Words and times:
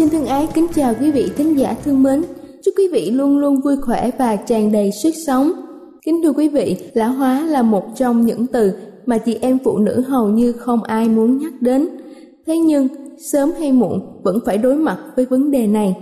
Xin 0.00 0.08
thân 0.08 0.26
ái 0.26 0.48
kính 0.54 0.66
chào 0.74 0.94
quý 1.00 1.10
vị 1.10 1.28
thính 1.36 1.58
giả 1.58 1.76
thương 1.84 2.02
mến. 2.02 2.22
Chúc 2.64 2.74
quý 2.78 2.88
vị 2.92 3.10
luôn 3.10 3.38
luôn 3.38 3.60
vui 3.60 3.76
khỏe 3.76 4.10
và 4.18 4.36
tràn 4.36 4.72
đầy 4.72 4.90
sức 5.02 5.14
sống. 5.26 5.52
Kính 6.02 6.20
thưa 6.22 6.32
quý 6.32 6.48
vị, 6.48 6.76
lão 6.94 7.12
hóa 7.12 7.46
là 7.46 7.62
một 7.62 7.84
trong 7.96 8.26
những 8.26 8.46
từ 8.46 8.72
mà 9.06 9.18
chị 9.18 9.38
em 9.40 9.58
phụ 9.64 9.78
nữ 9.78 10.00
hầu 10.00 10.28
như 10.28 10.52
không 10.52 10.82
ai 10.82 11.08
muốn 11.08 11.38
nhắc 11.38 11.52
đến. 11.62 11.88
Thế 12.46 12.58
nhưng, 12.58 12.88
sớm 13.18 13.50
hay 13.58 13.72
muộn 13.72 14.22
vẫn 14.22 14.38
phải 14.46 14.58
đối 14.58 14.76
mặt 14.76 14.98
với 15.16 15.26
vấn 15.26 15.50
đề 15.50 15.66
này. 15.66 15.96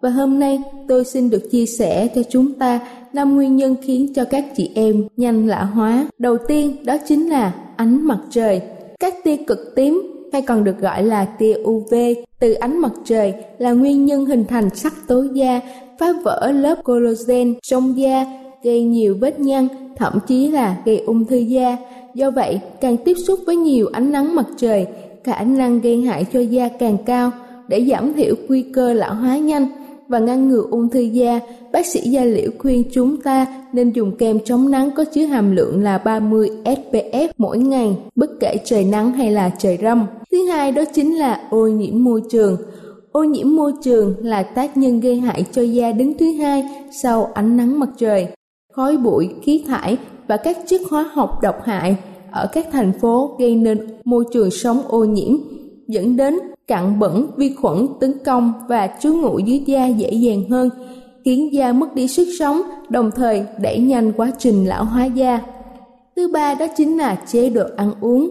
Và 0.00 0.10
hôm 0.10 0.38
nay 0.38 0.62
tôi 0.88 1.04
xin 1.04 1.30
được 1.30 1.50
chia 1.50 1.66
sẻ 1.66 2.08
cho 2.14 2.22
chúng 2.30 2.52
ta 2.52 2.80
năm 3.12 3.34
nguyên 3.34 3.56
nhân 3.56 3.74
khiến 3.82 4.12
cho 4.14 4.24
các 4.24 4.44
chị 4.56 4.70
em 4.74 5.08
nhanh 5.16 5.46
lão 5.46 5.66
hóa. 5.66 6.08
Đầu 6.18 6.36
tiên 6.48 6.76
đó 6.84 6.96
chính 7.08 7.28
là 7.28 7.54
ánh 7.76 8.06
mặt 8.06 8.18
trời. 8.30 8.60
Các 9.00 9.14
tia 9.24 9.36
cực 9.36 9.58
tím 9.76 10.15
hay 10.32 10.42
còn 10.42 10.64
được 10.64 10.80
gọi 10.80 11.02
là 11.02 11.24
tia 11.24 11.54
UV 11.62 11.94
từ 12.38 12.52
ánh 12.52 12.78
mặt 12.78 12.92
trời 13.04 13.34
là 13.58 13.72
nguyên 13.72 14.04
nhân 14.04 14.26
hình 14.26 14.44
thành 14.44 14.70
sắc 14.74 14.94
tố 15.06 15.24
da, 15.32 15.60
phá 15.98 16.06
vỡ 16.24 16.52
lớp 16.54 16.84
collagen 16.84 17.54
trong 17.62 17.98
da, 17.98 18.26
gây 18.62 18.82
nhiều 18.82 19.16
vết 19.20 19.40
nhăn, 19.40 19.68
thậm 19.96 20.18
chí 20.26 20.48
là 20.50 20.76
gây 20.84 20.98
ung 20.98 21.24
thư 21.24 21.36
da. 21.36 21.76
Do 22.14 22.30
vậy, 22.30 22.60
càng 22.80 22.96
tiếp 22.96 23.14
xúc 23.26 23.40
với 23.46 23.56
nhiều 23.56 23.88
ánh 23.92 24.12
nắng 24.12 24.34
mặt 24.34 24.46
trời, 24.56 24.86
khả 25.24 25.42
năng 25.44 25.80
gây 25.80 26.00
hại 26.00 26.26
cho 26.32 26.40
da 26.40 26.68
càng 26.68 26.96
cao 27.06 27.30
để 27.68 27.86
giảm 27.90 28.12
thiểu 28.12 28.34
nguy 28.48 28.62
cơ 28.62 28.92
lão 28.92 29.14
hóa 29.14 29.36
nhanh 29.36 29.66
và 30.08 30.18
ngăn 30.18 30.48
ngừa 30.48 30.64
ung 30.70 30.88
thư 30.88 31.00
da, 31.00 31.40
bác 31.72 31.86
sĩ 31.86 32.00
da 32.00 32.24
liễu 32.24 32.50
khuyên 32.58 32.84
chúng 32.92 33.16
ta 33.16 33.46
nên 33.72 33.90
dùng 33.90 34.16
kem 34.16 34.38
chống 34.44 34.70
nắng 34.70 34.90
có 34.96 35.04
chứa 35.04 35.24
hàm 35.24 35.56
lượng 35.56 35.82
là 35.82 35.98
30 35.98 36.50
SPF 36.64 37.28
mỗi 37.38 37.58
ngày, 37.58 37.96
bất 38.14 38.30
kể 38.40 38.56
trời 38.64 38.84
nắng 38.84 39.12
hay 39.12 39.30
là 39.30 39.50
trời 39.58 39.78
râm. 39.82 40.06
Thứ 40.30 40.46
hai 40.46 40.72
đó 40.72 40.82
chính 40.94 41.18
là 41.18 41.40
ô 41.50 41.66
nhiễm 41.66 42.04
môi 42.04 42.22
trường. 42.30 42.56
Ô 43.12 43.24
nhiễm 43.24 43.56
môi 43.56 43.72
trường 43.82 44.14
là 44.22 44.42
tác 44.42 44.76
nhân 44.76 45.00
gây 45.00 45.16
hại 45.16 45.44
cho 45.52 45.62
da 45.62 45.92
đứng 45.92 46.18
thứ 46.18 46.32
hai 46.32 46.64
sau 47.02 47.30
ánh 47.34 47.56
nắng 47.56 47.80
mặt 47.80 47.88
trời. 47.98 48.26
Khói 48.72 48.96
bụi, 48.96 49.28
khí 49.42 49.64
thải 49.66 49.96
và 50.28 50.36
các 50.36 50.58
chất 50.66 50.80
hóa 50.90 51.10
học 51.12 51.38
độc 51.42 51.56
hại 51.64 51.96
ở 52.32 52.48
các 52.52 52.66
thành 52.72 52.92
phố 53.00 53.36
gây 53.38 53.54
nên 53.54 53.86
môi 54.04 54.24
trường 54.32 54.50
sống 54.50 54.82
ô 54.88 55.04
nhiễm, 55.04 55.36
dẫn 55.88 56.16
đến 56.16 56.38
cặn 56.66 56.98
bẩn, 56.98 57.26
vi 57.36 57.54
khuẩn 57.54 57.86
tấn 58.00 58.12
công 58.24 58.52
và 58.68 58.88
trú 59.00 59.14
ngụ 59.14 59.38
dưới 59.38 59.62
da 59.66 59.86
dễ 59.86 60.10
dàng 60.10 60.48
hơn, 60.50 60.70
khiến 61.24 61.52
da 61.52 61.72
mất 61.72 61.94
đi 61.94 62.08
sức 62.08 62.28
sống, 62.38 62.62
đồng 62.88 63.10
thời 63.10 63.44
đẩy 63.60 63.78
nhanh 63.78 64.12
quá 64.12 64.32
trình 64.38 64.68
lão 64.68 64.84
hóa 64.84 65.04
da. 65.04 65.40
Thứ 66.16 66.28
ba 66.32 66.54
đó 66.54 66.66
chính 66.76 66.98
là 66.98 67.14
chế 67.14 67.50
độ 67.50 67.64
ăn 67.76 67.92
uống. 68.00 68.30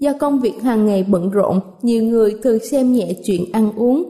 Do 0.00 0.12
công 0.20 0.40
việc 0.40 0.62
hàng 0.62 0.86
ngày 0.86 1.06
bận 1.08 1.30
rộn, 1.30 1.60
nhiều 1.82 2.02
người 2.02 2.34
thường 2.42 2.58
xem 2.70 2.92
nhẹ 2.92 3.12
chuyện 3.24 3.44
ăn 3.52 3.72
uống, 3.76 4.04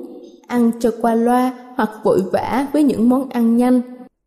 ăn 0.47 0.71
cho 0.81 0.91
qua 1.01 1.15
loa 1.15 1.53
hoặc 1.77 1.91
vội 2.05 2.23
vã 2.33 2.67
với 2.73 2.83
những 2.83 3.09
món 3.09 3.29
ăn 3.29 3.57
nhanh, 3.57 3.81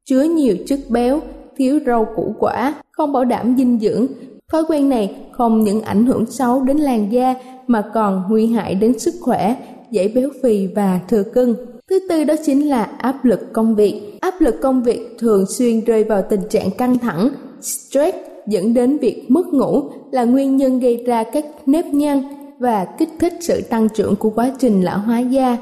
chứa 0.05 0.23
nhiều 0.23 0.55
chất 0.65 0.79
béo, 0.89 1.19
thiếu 1.57 1.79
rau 1.85 2.07
củ 2.15 2.35
quả, 2.39 2.73
không 2.91 3.13
bảo 3.13 3.25
đảm 3.25 3.55
dinh 3.57 3.79
dưỡng. 3.79 4.07
Thói 4.51 4.63
quen 4.67 4.89
này 4.89 5.15
không 5.31 5.63
những 5.63 5.81
ảnh 5.81 6.05
hưởng 6.05 6.25
xấu 6.25 6.63
đến 6.63 6.77
làn 6.77 7.11
da 7.11 7.35
mà 7.67 7.83
còn 7.93 8.23
nguy 8.29 8.47
hại 8.47 8.75
đến 8.75 8.99
sức 8.99 9.13
khỏe, 9.21 9.55
dễ 9.91 10.07
béo 10.07 10.29
phì 10.43 10.67
và 10.67 10.99
thừa 11.07 11.23
cân. 11.23 11.55
Thứ 11.89 11.99
tư 12.09 12.23
đó 12.23 12.33
chính 12.45 12.69
là 12.69 12.83
áp 12.83 13.25
lực 13.25 13.53
công 13.53 13.75
việc. 13.75 14.17
Áp 14.21 14.41
lực 14.41 14.55
công 14.61 14.83
việc 14.83 15.15
thường 15.19 15.45
xuyên 15.57 15.85
rơi 15.85 16.03
vào 16.03 16.21
tình 16.29 16.41
trạng 16.49 16.71
căng 16.71 16.97
thẳng, 16.97 17.29
stress 17.61 18.17
dẫn 18.47 18.73
đến 18.73 18.97
việc 18.97 19.25
mất 19.27 19.47
ngủ 19.47 19.83
là 20.11 20.23
nguyên 20.23 20.57
nhân 20.57 20.79
gây 20.79 21.03
ra 21.07 21.23
các 21.23 21.45
nếp 21.65 21.85
nhăn 21.85 22.23
và 22.59 22.85
kích 22.85 23.09
thích 23.19 23.33
sự 23.41 23.61
tăng 23.61 23.89
trưởng 23.89 24.15
của 24.15 24.29
quá 24.29 24.51
trình 24.59 24.81
lão 24.81 24.99
hóa 24.99 25.19
da. 25.19 25.57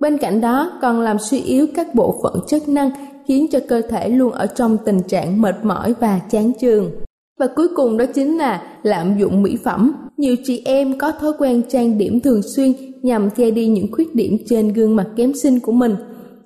Bên 0.00 0.18
cạnh 0.18 0.40
đó 0.40 0.78
còn 0.82 1.00
làm 1.00 1.18
suy 1.18 1.40
yếu 1.40 1.66
các 1.74 1.94
bộ 1.94 2.20
phận 2.22 2.40
chức 2.48 2.68
năng 2.68 2.90
khiến 3.26 3.46
cho 3.52 3.58
cơ 3.68 3.82
thể 3.82 4.08
luôn 4.08 4.32
ở 4.32 4.46
trong 4.46 4.78
tình 4.84 5.02
trạng 5.02 5.42
mệt 5.42 5.64
mỏi 5.64 5.94
và 6.00 6.20
chán 6.30 6.52
chường. 6.60 6.90
Và 7.38 7.46
cuối 7.56 7.68
cùng 7.76 7.96
đó 7.96 8.04
chính 8.14 8.38
là 8.38 8.62
lạm 8.82 9.18
dụng 9.18 9.42
mỹ 9.42 9.56
phẩm. 9.64 9.92
Nhiều 10.16 10.36
chị 10.44 10.62
em 10.64 10.98
có 10.98 11.12
thói 11.12 11.32
quen 11.38 11.62
trang 11.68 11.98
điểm 11.98 12.20
thường 12.20 12.42
xuyên 12.42 12.72
nhằm 13.02 13.30
che 13.30 13.50
đi 13.50 13.66
những 13.66 13.92
khuyết 13.92 14.14
điểm 14.14 14.38
trên 14.48 14.72
gương 14.72 14.96
mặt 14.96 15.06
kém 15.16 15.34
xinh 15.34 15.60
của 15.60 15.72
mình. 15.72 15.94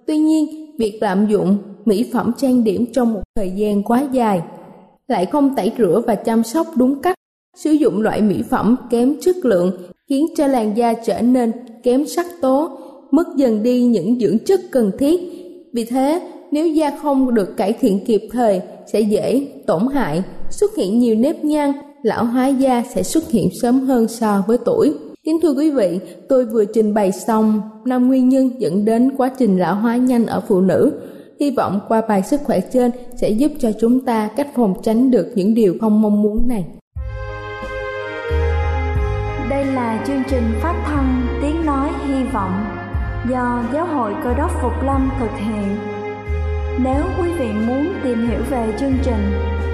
Tuy 0.06 0.16
nhiên, 0.16 0.76
việc 0.78 0.98
lạm 1.00 1.26
dụng 1.26 1.58
mỹ 1.84 2.10
phẩm 2.12 2.32
trang 2.38 2.64
điểm 2.64 2.86
trong 2.92 3.14
một 3.14 3.20
thời 3.36 3.50
gian 3.50 3.82
quá 3.82 4.08
dài 4.12 4.42
lại 5.08 5.26
không 5.26 5.56
tẩy 5.56 5.72
rửa 5.78 6.02
và 6.06 6.14
chăm 6.14 6.42
sóc 6.42 6.66
đúng 6.76 7.02
cách. 7.02 7.16
Sử 7.56 7.70
dụng 7.70 8.00
loại 8.00 8.22
mỹ 8.22 8.42
phẩm 8.50 8.76
kém 8.90 9.14
chất 9.20 9.36
lượng 9.42 9.72
khiến 10.08 10.26
cho 10.36 10.46
làn 10.46 10.76
da 10.76 10.92
trở 10.92 11.22
nên 11.22 11.52
kém 11.82 12.06
sắc 12.06 12.26
tố, 12.40 12.70
mất 13.10 13.26
dần 13.36 13.62
đi 13.62 13.82
những 13.82 14.20
dưỡng 14.20 14.38
chất 14.38 14.60
cần 14.70 14.90
thiết. 14.98 15.20
Vì 15.72 15.84
thế, 15.84 16.22
nếu 16.50 16.66
da 16.66 16.90
không 17.02 17.34
được 17.34 17.56
cải 17.56 17.72
thiện 17.72 18.04
kịp 18.04 18.22
thời 18.32 18.60
sẽ 18.92 19.00
dễ 19.00 19.46
tổn 19.66 19.82
hại, 19.92 20.22
xuất 20.50 20.76
hiện 20.76 20.98
nhiều 20.98 21.14
nếp 21.14 21.44
nhăn, 21.44 21.72
lão 22.02 22.24
hóa 22.24 22.46
da 22.46 22.82
sẽ 22.94 23.02
xuất 23.02 23.30
hiện 23.30 23.48
sớm 23.62 23.80
hơn 23.80 24.08
so 24.08 24.44
với 24.46 24.58
tuổi. 24.64 24.94
Kính 25.24 25.38
thưa 25.42 25.54
quý 25.54 25.70
vị, 25.70 26.00
tôi 26.28 26.44
vừa 26.44 26.64
trình 26.64 26.94
bày 26.94 27.12
xong 27.12 27.60
năm 27.84 28.08
nguyên 28.08 28.28
nhân 28.28 28.60
dẫn 28.60 28.84
đến 28.84 29.10
quá 29.16 29.30
trình 29.38 29.58
lão 29.58 29.74
hóa 29.74 29.96
nhanh 29.96 30.26
ở 30.26 30.42
phụ 30.48 30.60
nữ. 30.60 30.92
Hy 31.40 31.50
vọng 31.50 31.80
qua 31.88 32.02
bài 32.08 32.22
sức 32.22 32.40
khỏe 32.44 32.60
trên 32.72 32.90
sẽ 33.16 33.30
giúp 33.30 33.52
cho 33.58 33.70
chúng 33.80 34.04
ta 34.04 34.28
cách 34.36 34.48
phòng 34.56 34.74
tránh 34.82 35.10
được 35.10 35.26
những 35.34 35.54
điều 35.54 35.74
không 35.80 36.02
mong 36.02 36.22
muốn 36.22 36.48
này. 36.48 36.64
Đây 39.50 39.64
là 39.64 40.04
chương 40.06 40.22
trình 40.30 40.44
phát 40.62 40.84
thanh 40.86 41.26
Tiếng 41.42 41.66
Nói 41.66 41.88
Hy 42.06 42.24
Vọng 42.32 42.64
do 43.30 43.64
Giáo 43.74 43.86
hội 43.86 44.12
Cơ 44.24 44.34
đốc 44.34 44.50
Phục 44.62 44.72
Lâm 44.84 45.10
thực 45.20 45.30
hiện. 45.38 45.76
Nếu 46.84 47.02
quý 47.18 47.32
vị 47.38 47.48
muốn 47.66 47.92
tìm 48.04 48.28
hiểu 48.28 48.40
về 48.50 48.74
chương 48.80 48.94
trình 49.04 49.32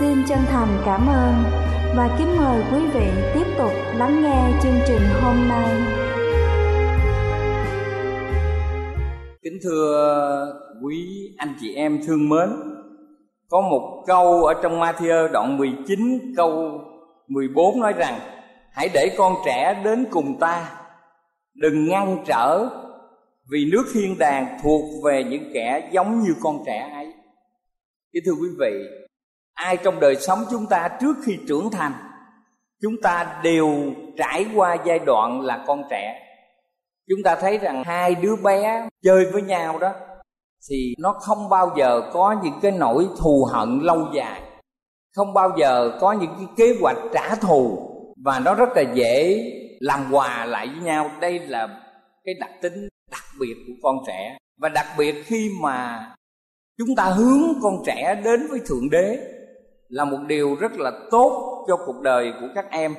Xin 0.00 0.24
chân 0.28 0.38
thành 0.46 0.82
cảm 0.84 1.06
ơn 1.06 1.34
và 1.96 2.16
kính 2.18 2.36
mời 2.36 2.62
quý 2.72 2.86
vị 2.94 3.06
tiếp 3.34 3.54
tục 3.58 3.72
lắng 3.96 4.22
nghe 4.22 4.60
chương 4.62 4.80
trình 4.86 5.00
hôm 5.22 5.48
nay. 5.48 5.80
Kính 9.42 9.58
thưa 9.62 10.52
quý 10.82 11.30
anh 11.36 11.54
chị 11.60 11.74
em 11.74 12.00
thương 12.06 12.28
mến, 12.28 12.48
có 13.48 13.60
một 13.60 14.04
câu 14.06 14.44
ở 14.44 14.54
trong 14.62 14.80
Matthew 14.80 15.32
đoạn 15.32 15.58
19 15.58 16.34
câu 16.36 16.80
14 17.28 17.80
nói 17.80 17.92
rằng 17.92 18.20
Hãy 18.72 18.88
để 18.94 19.14
con 19.18 19.34
trẻ 19.44 19.82
đến 19.84 20.06
cùng 20.10 20.38
ta 20.40 20.70
Đừng 21.54 21.88
ngăn 21.88 22.24
trở 22.26 22.68
Vì 23.50 23.70
nước 23.72 23.84
thiên 23.94 24.18
đàng 24.18 24.58
thuộc 24.62 25.04
về 25.04 25.24
những 25.24 25.50
kẻ 25.54 25.88
giống 25.92 26.20
như 26.20 26.34
con 26.42 26.62
trẻ 26.66 26.90
ấy 26.92 27.12
Kính 28.12 28.22
thưa 28.26 28.32
quý 28.32 28.48
vị 28.58 28.84
Ai 29.58 29.76
trong 29.76 30.00
đời 30.00 30.16
sống 30.16 30.44
chúng 30.50 30.66
ta 30.66 30.88
trước 31.00 31.16
khi 31.24 31.38
trưởng 31.48 31.70
thành, 31.70 31.92
Chúng 32.82 32.94
ta 33.02 33.40
đều 33.42 33.68
trải 34.16 34.46
qua 34.54 34.76
giai 34.84 34.98
đoạn 34.98 35.40
là 35.40 35.64
con 35.66 35.82
trẻ. 35.90 36.20
Chúng 37.08 37.18
ta 37.24 37.36
thấy 37.36 37.58
rằng 37.58 37.84
hai 37.84 38.14
đứa 38.14 38.36
bé 38.36 38.88
chơi 39.02 39.30
với 39.32 39.42
nhau 39.42 39.78
đó, 39.78 39.92
Thì 40.70 40.94
nó 40.98 41.12
không 41.12 41.48
bao 41.48 41.74
giờ 41.76 42.10
có 42.12 42.36
những 42.42 42.58
cái 42.62 42.72
nỗi 42.72 43.08
thù 43.18 43.48
hận 43.52 43.78
lâu 43.82 44.06
dài, 44.14 44.40
Không 45.16 45.34
bao 45.34 45.50
giờ 45.58 45.98
có 46.00 46.12
những 46.12 46.34
cái 46.38 46.46
kế 46.56 46.74
hoạch 46.80 46.98
trả 47.12 47.34
thù, 47.34 47.78
Và 48.24 48.40
nó 48.40 48.54
rất 48.54 48.68
là 48.76 48.82
dễ 48.94 49.44
làm 49.80 50.12
hòa 50.12 50.44
lại 50.44 50.66
với 50.66 50.84
nhau. 50.84 51.10
Đây 51.20 51.38
là 51.38 51.68
cái 52.24 52.34
đặc 52.40 52.50
tính 52.62 52.88
đặc 53.10 53.24
biệt 53.40 53.54
của 53.66 53.74
con 53.82 53.96
trẻ, 54.06 54.38
và 54.60 54.68
đặc 54.68 54.86
biệt 54.98 55.22
khi 55.26 55.50
mà 55.60 56.08
chúng 56.78 56.96
ta 56.96 57.04
hướng 57.04 57.42
con 57.62 57.82
trẻ 57.86 58.20
đến 58.24 58.46
với 58.50 58.60
thượng 58.66 58.90
đế 58.90 59.34
là 59.88 60.04
một 60.04 60.18
điều 60.26 60.56
rất 60.60 60.72
là 60.72 60.92
tốt 61.10 61.64
cho 61.68 61.76
cuộc 61.86 62.00
đời 62.02 62.32
của 62.40 62.48
các 62.54 62.70
em 62.70 62.94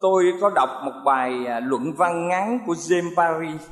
tôi 0.00 0.24
có 0.40 0.50
đọc 0.54 0.68
một 0.84 0.92
bài 1.04 1.46
à, 1.46 1.60
luận 1.60 1.92
văn 1.96 2.28
ngắn 2.28 2.58
của 2.66 2.74
james 2.74 3.14
Barry 3.16 3.64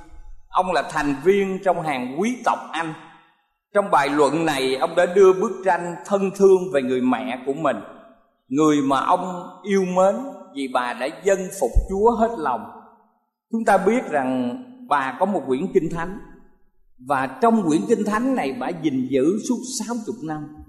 ông 0.49 0.73
là 0.73 0.83
thành 0.83 1.15
viên 1.25 1.59
trong 1.65 1.83
hàng 1.83 2.17
quý 2.21 2.37
tộc 2.45 2.59
anh 2.73 2.95
trong 3.75 3.91
bài 3.91 4.09
luận 4.09 4.47
này, 4.47 4.77
ông 4.77 4.97
đã 4.97 5.07
đưa 5.07 5.33
bức 5.33 5.53
tranh 5.65 5.95
thân 6.07 6.31
thương 6.37 6.73
về 6.73 6.83
người 6.83 7.01
mẹ 7.01 7.43
của 7.47 7.53
mình, 7.53 7.77
người 8.49 8.77
mà 8.83 9.01
ông 9.01 9.49
yêu 9.63 9.85
mến 9.85 10.15
vì 10.55 10.69
bà 10.69 10.93
đã 10.93 11.09
dân 11.25 11.39
phục 11.61 11.71
Chúa 11.91 12.11
hết 12.11 12.31
lòng. 12.39 12.61
Chúng 13.53 13.65
ta 13.65 13.79
biết 13.79 14.11
rằng 14.11 14.63
bà 14.89 15.17
có 15.21 15.27
một 15.27 15.43
quyển 15.47 15.67
kinh 15.75 15.91
thánh 15.91 16.19
và 16.99 17.27
trong 17.27 17.63
quyển 17.69 17.81
kinh 17.89 18.05
thánh 18.07 18.35
này 18.35 18.57
bà 18.61 18.69
gìn 18.83 19.09
giữ 19.11 19.25
suốt 19.49 19.59
60 19.79 20.17
năm. 20.23 20.64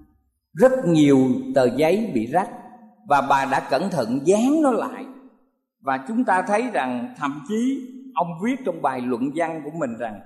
Rất 0.56 0.72
nhiều 0.86 1.18
tờ 1.56 1.66
giấy 1.75 2.12
bị 2.13 2.28
rách 2.28 2.50
và 3.07 3.22
bà 3.22 3.46
đã 3.46 3.68
cẩn 3.69 3.90
thận 3.90 4.19
dán 4.24 4.62
nó 4.62 4.72
lại. 4.72 5.06
Và 5.81 6.06
chúng 6.07 6.24
ta 6.24 6.42
thấy 6.42 6.63
rằng 6.74 7.13
thậm 7.18 7.42
chí 7.48 7.88
ông 8.16 8.28
viết 8.44 8.56
trong 8.66 8.81
bài 8.81 9.02
luận 9.02 9.31
văn 9.36 9.62
của 9.63 9.72
mình 9.74 9.98
rằng, 10.00 10.19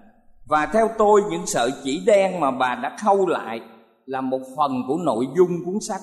và 0.47 0.65
theo 0.65 0.89
tôi, 0.97 1.21
những 1.29 1.45
sợi 1.45 1.71
chỉ 1.83 2.03
đen 2.05 2.39
mà 2.39 2.51
bà 2.51 2.75
đã 2.75 2.97
khâu 3.03 3.27
lại 3.27 3.61
là 4.05 4.21
một 4.21 4.41
phần 4.57 4.71
của 4.87 4.97
nội 5.05 5.25
dung 5.37 5.65
cuốn 5.65 5.75
sách. 5.87 6.01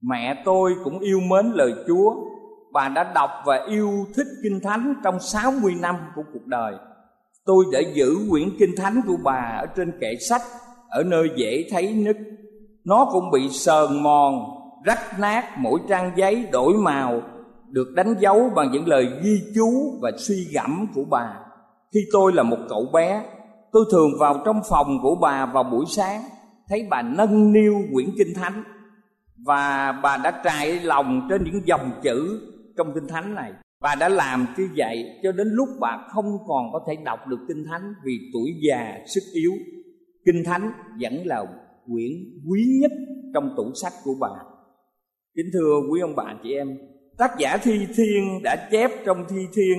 Mẹ 0.00 0.42
tôi 0.44 0.74
cũng 0.84 0.98
yêu 0.98 1.20
mến 1.20 1.46
lời 1.54 1.74
Chúa 1.86 2.14
Bà 2.72 2.88
đã 2.88 3.12
đọc 3.14 3.30
và 3.46 3.64
yêu 3.68 4.06
thích 4.16 4.26
Kinh 4.42 4.60
Thánh 4.60 4.94
trong 5.04 5.20
60 5.20 5.74
năm 5.80 5.96
của 6.16 6.22
cuộc 6.32 6.46
đời 6.46 6.74
Tôi 7.44 7.64
đã 7.72 7.80
giữ 7.94 8.16
quyển 8.30 8.48
Kinh 8.58 8.74
Thánh 8.76 9.00
của 9.06 9.16
bà 9.24 9.58
ở 9.60 9.66
trên 9.66 9.92
kệ 10.00 10.16
sách, 10.28 10.42
Ở 10.88 11.02
nơi 11.02 11.28
dễ 11.36 11.64
thấy 11.70 11.92
nhất 11.92 12.16
nó 12.84 13.08
cũng 13.12 13.30
bị 13.30 13.48
sờn 13.48 14.02
mòn, 14.02 14.44
rách 14.84 15.18
nát 15.20 15.58
Mỗi 15.58 15.80
trang 15.88 16.12
giấy 16.16 16.48
đổi 16.52 16.74
màu 16.74 17.22
Được 17.68 17.92
đánh 17.96 18.14
dấu 18.20 18.50
bằng 18.56 18.72
những 18.72 18.88
lời 18.88 19.08
ghi 19.22 19.40
chú 19.54 19.98
và 20.02 20.10
suy 20.18 20.46
gẫm 20.54 20.86
của 20.94 21.04
bà. 21.10 21.34
Khi 21.94 22.00
tôi 22.12 22.32
là 22.32 22.42
một 22.42 22.58
cậu 22.68 22.86
bé 22.92 23.24
Tôi 23.72 23.84
thường 23.92 24.10
vào 24.20 24.42
trong 24.44 24.60
phòng 24.70 24.98
của 25.02 25.14
bà 25.14 25.46
vào 25.46 25.64
buổi 25.64 25.84
sáng 25.88 26.22
Thấy 26.68 26.86
bà 26.90 27.02
nâng 27.02 27.52
niu 27.52 27.74
quyển 27.92 28.08
Kinh 28.18 28.34
Thánh. 28.34 28.62
Và 29.46 29.92
bà 30.02 30.16
đã 30.16 30.42
trải 30.44 30.80
lòng 30.80 31.26
trên 31.30 31.44
những 31.44 31.66
dòng 31.66 31.90
chữ 32.02 32.40
trong 32.76 32.94
kinh 32.94 33.08
thánh 33.08 33.34
này. 33.34 33.52
Bà 33.80 33.94
đã 33.94 34.08
làm 34.08 34.46
như 34.58 34.68
vậy 34.76 35.04
cho 35.22 35.32
đến 35.32 35.48
lúc 35.48 35.68
bà 35.80 35.98
không 36.08 36.38
còn 36.46 36.72
có 36.72 36.80
thể 36.86 36.96
đọc 37.04 37.26
được 37.26 37.38
kinh 37.48 37.64
thánh 37.70 37.94
vì 38.04 38.18
tuổi 38.32 38.50
già 38.68 38.98
sức 39.14 39.20
yếu. 39.32 39.52
Kinh 40.26 40.44
thánh 40.44 40.72
vẫn 41.00 41.26
là 41.26 41.46
quyển 41.86 42.12
quý 42.50 42.78
nhất 42.80 42.92
trong 43.34 43.54
tủ 43.56 43.72
sách 43.74 43.92
của 44.04 44.14
bà. 44.20 44.28
Kính 45.36 45.46
thưa 45.52 45.80
quý 45.90 46.00
ông 46.00 46.16
bà 46.16 46.34
chị 46.42 46.52
em, 46.54 46.78
tác 47.18 47.30
giả 47.38 47.56
thi 47.56 47.86
thiên 47.96 48.42
đã 48.42 48.68
chép 48.70 48.90
trong 49.04 49.24
thi 49.28 49.46
thiên 49.54 49.78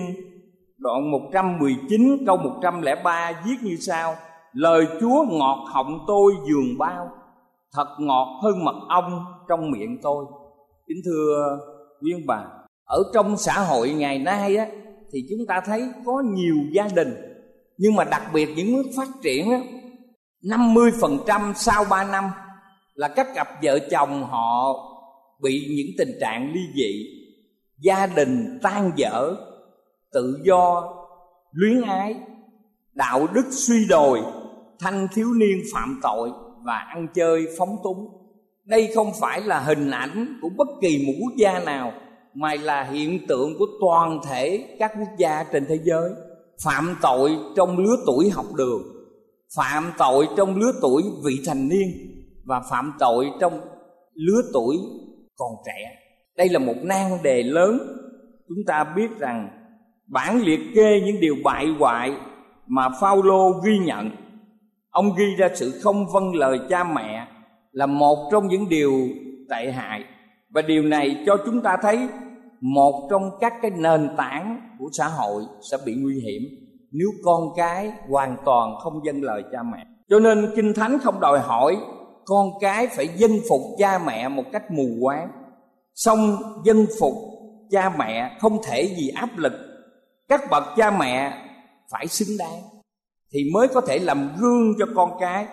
đoạn 0.78 1.12
119 1.12 2.26
câu 2.26 2.38
103 2.38 3.42
viết 3.46 3.56
như 3.64 3.76
sau, 3.76 4.16
Lời 4.54 4.86
Chúa 5.02 5.26
ngọt 5.30 5.66
họng 5.74 6.00
tôi 6.08 6.34
giường 6.48 6.78
bao, 6.78 7.10
Thật 7.74 7.88
ngọt 8.00 8.40
hơn 8.44 8.66
mật 8.66 8.76
ong 8.90 9.26
trong 9.50 9.72
miệng 9.72 9.98
tôi. 10.02 10.26
Kính 10.88 10.98
thưa 11.06 11.58
quý 12.02 12.12
ông 12.14 12.26
bà, 12.28 12.44
ở 12.86 13.04
trong 13.14 13.38
xã 13.38 13.54
hội 13.54 13.90
ngày 13.90 14.20
nay 14.20 14.56
á, 14.56 14.68
thì 15.14 15.20
chúng 15.30 15.46
ta 15.48 15.62
thấy 15.66 15.90
có 16.06 16.24
nhiều 16.36 16.56
gia 16.72 16.88
đình, 16.96 17.14
nhưng 17.78 17.96
mà 17.96 18.04
đặc 18.04 18.22
biệt 18.34 18.50
những 18.56 18.74
nước 18.74 18.84
phát 18.98 19.08
triển 19.24 19.52
á 19.52 19.60
50% 20.46 21.54
sau 21.56 21.86
3 21.90 22.04
năm 22.04 22.24
là 22.94 23.08
các 23.08 23.28
cặp 23.36 23.48
vợ 23.64 23.80
chồng 23.92 24.24
họ 24.24 24.74
bị 25.42 25.68
những 25.78 25.88
tình 25.98 26.12
trạng 26.22 26.52
ly 26.54 26.62
dị, 26.76 27.06
gia 27.80 28.08
đình 28.08 28.60
tan 28.62 28.92
vỡ 28.98 29.36
tự 30.14 30.42
do, 30.44 30.94
luyến 31.52 31.82
ái, 31.82 32.16
đạo 32.94 33.28
đức 33.34 33.46
suy 33.52 33.86
đồi, 33.90 34.22
thanh 34.80 35.08
thiếu 35.14 35.28
niên 35.34 35.62
phạm 35.74 36.00
tội 36.04 36.32
và 36.66 36.78
ăn 36.78 37.08
chơi 37.16 37.48
phóng 37.58 37.78
túng. 37.84 38.08
Đây 38.66 38.92
không 38.96 39.12
phải 39.22 39.42
là 39.42 39.60
hình 39.60 39.92
ảnh 39.92 40.40
của 40.42 40.50
bất 40.58 40.68
kỳ 40.82 41.04
một 41.08 41.14
quốc 41.22 41.34
gia 41.38 41.60
nào, 41.60 41.94
mà 42.34 42.56
là 42.62 42.84
hiện 42.84 43.28
tượng 43.28 43.58
của 43.60 43.68
toàn 43.82 44.20
thể 44.30 44.76
các 44.80 44.92
quốc 45.00 45.10
gia 45.18 45.44
trên 45.44 45.66
thế 45.70 45.80
giới 45.84 46.10
phạm 46.64 46.96
tội 47.02 47.38
trong 47.56 47.78
lứa 47.78 47.96
tuổi 48.06 48.30
học 48.30 48.46
đường 48.58 48.95
phạm 49.58 49.92
tội 49.98 50.28
trong 50.38 50.56
lứa 50.56 50.72
tuổi 50.82 51.04
vị 51.26 51.34
thành 51.46 51.70
niên 51.70 51.88
và 52.46 52.62
phạm 52.70 52.94
tội 53.00 53.32
trong 53.40 53.62
lứa 54.14 54.42
tuổi 54.54 54.78
còn 55.36 55.52
trẻ. 55.66 55.92
Đây 56.38 56.50
là 56.50 56.60
một 56.60 56.76
nan 56.84 57.12
đề 57.24 57.44
lớn. 57.44 57.80
Chúng 58.48 58.66
ta 58.68 58.84
biết 58.96 59.20
rằng 59.20 59.50
bản 60.08 60.42
liệt 60.42 60.60
kê 60.76 61.02
những 61.06 61.20
điều 61.20 61.36
bại 61.44 61.68
hoại 61.80 62.14
mà 62.68 62.90
Phaolô 63.02 63.52
ghi 63.66 63.78
nhận. 63.86 64.10
Ông 64.90 65.16
ghi 65.18 65.26
ra 65.38 65.50
sự 65.54 65.80
không 65.84 66.06
vâng 66.14 66.36
lời 66.36 66.60
cha 66.70 66.84
mẹ 66.84 67.28
là 67.72 67.86
một 67.86 68.30
trong 68.32 68.48
những 68.48 68.70
điều 68.70 68.92
tệ 69.50 69.72
hại. 69.72 70.04
Và 70.50 70.62
điều 70.62 70.84
này 70.84 71.24
cho 71.26 71.38
chúng 71.46 71.62
ta 71.62 71.78
thấy 71.82 72.08
một 72.62 73.08
trong 73.12 73.30
các 73.40 73.54
cái 73.62 73.72
nền 73.72 74.10
tảng 74.18 74.62
của 74.80 74.90
xã 74.92 75.08
hội 75.08 75.44
sẽ 75.72 75.78
bị 75.86 75.96
nguy 75.96 76.16
hiểm 76.16 76.65
nếu 76.98 77.10
con 77.24 77.50
cái 77.56 77.92
hoàn 78.10 78.38
toàn 78.46 78.76
không 78.80 79.06
dâng 79.06 79.22
lời 79.24 79.44
cha 79.52 79.64
mẹ. 79.64 79.86
Cho 80.10 80.20
nên 80.20 80.52
kinh 80.56 80.74
thánh 80.74 81.00
không 81.04 81.20
đòi 81.20 81.40
hỏi 81.40 81.78
con 82.26 82.50
cái 82.60 82.88
phải 82.88 83.08
dân 83.08 83.32
phục 83.50 83.62
cha 83.78 84.00
mẹ 84.06 84.30
một 84.30 84.44
cách 84.52 84.72
mù 84.72 84.84
quáng. 85.02 85.32
Song 85.94 86.38
dân 86.64 86.86
phục 87.00 87.14
cha 87.72 87.90
mẹ 87.98 88.38
không 88.40 88.58
thể 88.64 88.96
vì 88.98 89.10
áp 89.16 89.30
lực. 89.38 89.54
Các 90.28 90.42
bậc 90.52 90.64
cha 90.78 90.92
mẹ 90.92 91.34
phải 91.92 92.08
xứng 92.08 92.38
đáng. 92.40 92.62
Thì 93.32 93.40
mới 93.54 93.68
có 93.68 93.82
thể 93.82 94.00
làm 94.00 94.30
gương 94.38 94.74
cho 94.80 94.86
con 94.96 95.12
cái. 95.20 95.48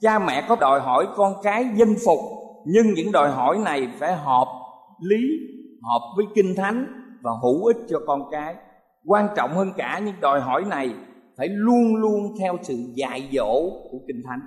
Cha 0.00 0.18
mẹ 0.18 0.46
có 0.48 0.56
đòi 0.60 0.80
hỏi 0.80 1.06
con 1.16 1.34
cái 1.42 1.66
dân 1.74 1.94
phục, 2.04 2.18
nhưng 2.66 2.94
những 2.94 3.12
đòi 3.12 3.30
hỏi 3.30 3.58
này 3.58 3.88
phải 3.98 4.16
hợp 4.16 4.48
lý, 5.00 5.22
hợp 5.82 6.00
với 6.16 6.26
kinh 6.34 6.54
thánh 6.56 6.86
và 7.22 7.30
hữu 7.42 7.64
ích 7.64 7.76
cho 7.88 7.98
con 8.06 8.22
cái 8.30 8.54
quan 9.06 9.28
trọng 9.36 9.54
hơn 9.54 9.72
cả 9.76 10.00
những 10.04 10.20
đòi 10.20 10.40
hỏi 10.40 10.64
này 10.64 10.94
phải 11.36 11.48
luôn 11.48 11.96
luôn 11.96 12.34
theo 12.40 12.56
sự 12.62 12.74
dạy 12.94 13.28
dỗ 13.32 13.70
của 13.90 13.98
kinh 14.06 14.22
thánh. 14.28 14.40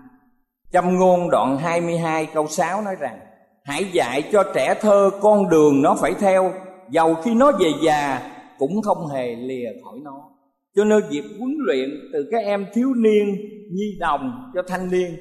Châm 0.72 0.98
ngôn 1.00 1.30
đoạn 1.30 1.58
22 1.58 2.26
câu 2.26 2.48
6 2.48 2.82
nói 2.82 2.96
rằng 3.00 3.20
Hãy 3.64 3.86
dạy 3.94 4.24
cho 4.32 4.44
trẻ 4.56 4.74
thơ 4.82 5.10
con 5.22 5.50
đường 5.50 5.82
nó 5.82 5.96
phải 5.96 6.14
theo 6.20 6.52
Dầu 6.90 7.16
khi 7.16 7.34
nó 7.36 7.52
về 7.52 7.72
già 7.84 8.32
cũng 8.58 8.82
không 8.82 9.08
hề 9.08 9.36
lìa 9.36 9.70
khỏi 9.84 10.00
nó. 10.04 10.32
Cho 10.76 10.84
nên 10.84 11.04
việc 11.10 11.24
huấn 11.40 11.56
luyện 11.58 11.90
từ 12.14 12.28
các 12.32 12.44
em 12.46 12.66
thiếu 12.74 12.94
niên, 12.94 13.36
nhi 13.72 13.98
đồng 14.00 14.52
cho 14.54 14.62
thanh 14.68 14.92
niên 14.92 15.16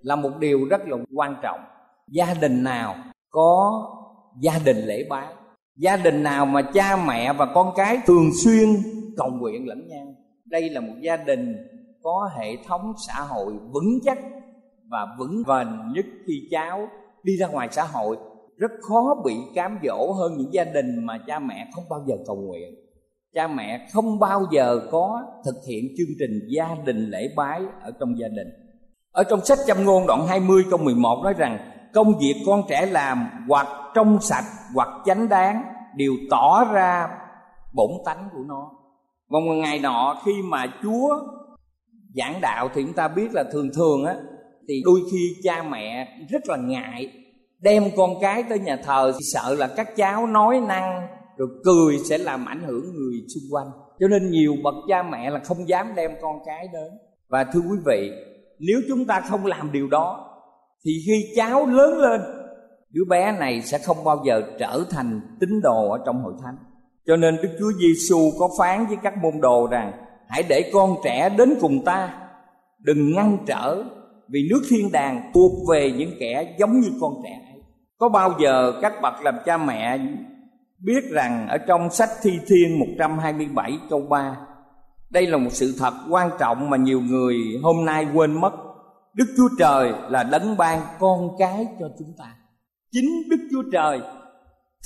Là 0.00 0.16
một 0.16 0.30
điều 0.38 0.68
rất 0.70 0.80
là 0.88 0.96
quan 1.16 1.36
trọng. 1.42 1.60
Gia 2.08 2.34
đình 2.40 2.64
nào 2.64 2.94
có 3.30 3.82
gia 4.40 4.58
đình 4.64 4.76
lễ 4.76 5.06
bái? 5.10 5.34
Gia 5.78 5.96
đình 5.96 6.22
nào 6.22 6.46
mà 6.46 6.62
cha 6.62 6.96
mẹ 7.06 7.32
và 7.32 7.46
con 7.54 7.72
cái 7.76 7.98
thường 8.06 8.30
xuyên 8.44 8.68
cầu 9.16 9.30
nguyện 9.30 9.68
lẫn 9.68 9.88
nhau, 9.88 10.14
đây 10.44 10.70
là 10.70 10.80
một 10.80 10.94
gia 11.00 11.16
đình 11.16 11.56
có 12.02 12.30
hệ 12.36 12.56
thống 12.66 12.92
xã 13.08 13.20
hội 13.20 13.52
vững 13.72 13.98
chắc 14.04 14.18
và 14.90 15.06
vững 15.18 15.42
vền 15.46 15.68
nhất 15.94 16.06
khi 16.26 16.48
cháu 16.50 16.88
đi 17.22 17.36
ra 17.36 17.46
ngoài 17.46 17.68
xã 17.70 17.84
hội. 17.84 18.16
Rất 18.56 18.70
khó 18.88 19.22
bị 19.24 19.34
cám 19.54 19.78
dỗ 19.84 20.12
hơn 20.12 20.32
những 20.38 20.52
gia 20.52 20.64
đình 20.64 21.06
mà 21.06 21.18
cha 21.26 21.38
mẹ 21.38 21.70
không 21.74 21.84
bao 21.90 22.04
giờ 22.08 22.14
cầu 22.26 22.36
nguyện. 22.36 22.74
Cha 23.34 23.48
mẹ 23.48 23.88
không 23.92 24.18
bao 24.18 24.46
giờ 24.52 24.80
có 24.90 25.22
thực 25.44 25.56
hiện 25.68 25.84
chương 25.98 26.16
trình 26.18 26.40
gia 26.56 26.68
đình 26.84 27.10
lễ 27.10 27.28
bái 27.36 27.60
ở 27.82 27.90
trong 28.00 28.18
gia 28.18 28.28
đình. 28.28 28.48
Ở 29.12 29.24
trong 29.24 29.44
sách 29.44 29.58
châm 29.66 29.84
ngôn 29.84 30.06
đoạn 30.06 30.26
20 30.26 30.62
câu 30.70 30.78
11 30.78 31.20
nói 31.24 31.34
rằng, 31.38 31.58
công 31.94 32.18
việc 32.18 32.34
con 32.46 32.62
trẻ 32.68 32.86
làm 32.86 33.28
hoặc 33.48 33.66
trong 33.98 34.20
sạch 34.20 34.44
hoặc 34.74 34.88
chánh 35.04 35.28
đáng 35.28 35.62
đều 35.96 36.12
tỏ 36.30 36.64
ra 36.72 37.08
bổn 37.74 37.90
tánh 38.04 38.28
của 38.32 38.42
nó. 38.46 38.70
Và 39.28 39.38
một 39.46 39.52
ngày 39.52 39.78
nọ 39.78 40.22
khi 40.24 40.32
mà 40.44 40.66
Chúa 40.82 41.08
giảng 42.14 42.40
đạo 42.40 42.68
thì 42.74 42.82
chúng 42.82 42.92
ta 42.92 43.08
biết 43.08 43.28
là 43.32 43.44
thường 43.52 43.70
thường 43.74 44.04
á, 44.04 44.14
thì 44.68 44.82
đôi 44.84 45.00
khi 45.12 45.18
cha 45.42 45.62
mẹ 45.62 46.08
rất 46.30 46.48
là 46.48 46.56
ngại 46.56 47.12
đem 47.60 47.84
con 47.96 48.10
cái 48.20 48.42
tới 48.42 48.58
nhà 48.58 48.76
thờ 48.84 49.12
thì 49.14 49.24
sợ 49.32 49.54
là 49.58 49.68
các 49.76 49.96
cháu 49.96 50.26
nói 50.26 50.60
năng 50.60 51.06
rồi 51.36 51.48
cười 51.64 51.98
sẽ 51.98 52.18
làm 52.18 52.46
ảnh 52.46 52.62
hưởng 52.66 52.84
người 52.94 53.20
xung 53.34 53.54
quanh. 53.54 53.66
Cho 54.00 54.08
nên 54.08 54.30
nhiều 54.30 54.54
bậc 54.64 54.74
cha 54.88 55.02
mẹ 55.02 55.30
là 55.30 55.40
không 55.44 55.68
dám 55.68 55.94
đem 55.94 56.10
con 56.22 56.36
cái 56.46 56.68
đến. 56.72 56.92
Và 57.28 57.44
thưa 57.44 57.60
quý 57.60 57.78
vị, 57.86 58.10
nếu 58.58 58.80
chúng 58.88 59.04
ta 59.04 59.20
không 59.20 59.46
làm 59.46 59.72
điều 59.72 59.88
đó, 59.88 60.24
thì 60.84 60.92
khi 61.06 61.32
cháu 61.36 61.66
lớn 61.66 61.98
lên 61.98 62.20
đứa 62.90 63.04
bé 63.08 63.32
này 63.38 63.62
sẽ 63.62 63.78
không 63.78 64.04
bao 64.04 64.22
giờ 64.26 64.42
trở 64.58 64.84
thành 64.90 65.20
tín 65.40 65.60
đồ 65.62 65.90
ở 65.90 65.98
trong 66.06 66.22
hội 66.22 66.32
thánh. 66.42 66.56
Cho 67.06 67.16
nên 67.16 67.36
đức 67.42 67.48
chúa 67.58 67.72
giêsu 67.80 68.18
có 68.38 68.48
phán 68.58 68.86
với 68.86 68.96
các 69.02 69.14
môn 69.22 69.40
đồ 69.40 69.66
rằng, 69.70 69.92
hãy 70.28 70.42
để 70.48 70.70
con 70.72 70.96
trẻ 71.04 71.28
đến 71.38 71.54
cùng 71.60 71.84
ta. 71.84 72.14
Đừng 72.78 73.12
ngăn 73.14 73.38
trở, 73.46 73.84
vì 74.28 74.48
nước 74.50 74.62
thiên 74.70 74.92
đàng 74.92 75.30
thuộc 75.34 75.52
về 75.70 75.92
những 75.92 76.10
kẻ 76.20 76.56
giống 76.58 76.80
như 76.80 76.88
con 77.00 77.12
trẻ 77.24 77.48
có 77.98 78.08
bao 78.08 78.34
giờ 78.40 78.72
các 78.82 78.92
bậc 79.02 79.14
làm 79.22 79.34
cha 79.44 79.56
mẹ 79.56 79.98
biết 80.78 81.04
rằng 81.10 81.48
ở 81.48 81.58
trong 81.58 81.90
sách 81.90 82.10
Thi 82.22 82.38
Thiên 82.46 82.78
127 82.78 83.78
câu 83.90 84.00
3 84.00 84.36
Đây 85.10 85.26
là 85.26 85.38
một 85.38 85.50
sự 85.52 85.74
thật 85.78 85.94
quan 86.10 86.30
trọng 86.38 86.70
mà 86.70 86.76
nhiều 86.76 87.00
người 87.00 87.36
hôm 87.62 87.84
nay 87.84 88.06
quên 88.14 88.40
mất. 88.40 88.52
Đức 89.14 89.24
Chúa 89.36 89.48
Trời 89.58 89.92
là 90.08 90.22
đấng 90.22 90.56
ban 90.56 90.80
con 90.98 91.28
cái 91.38 91.66
cho 91.80 91.88
chúng 91.98 92.12
ta. 92.18 92.34
Chính 92.92 93.28
Đức 93.30 93.36
Chúa 93.50 93.62
Trời, 93.72 94.00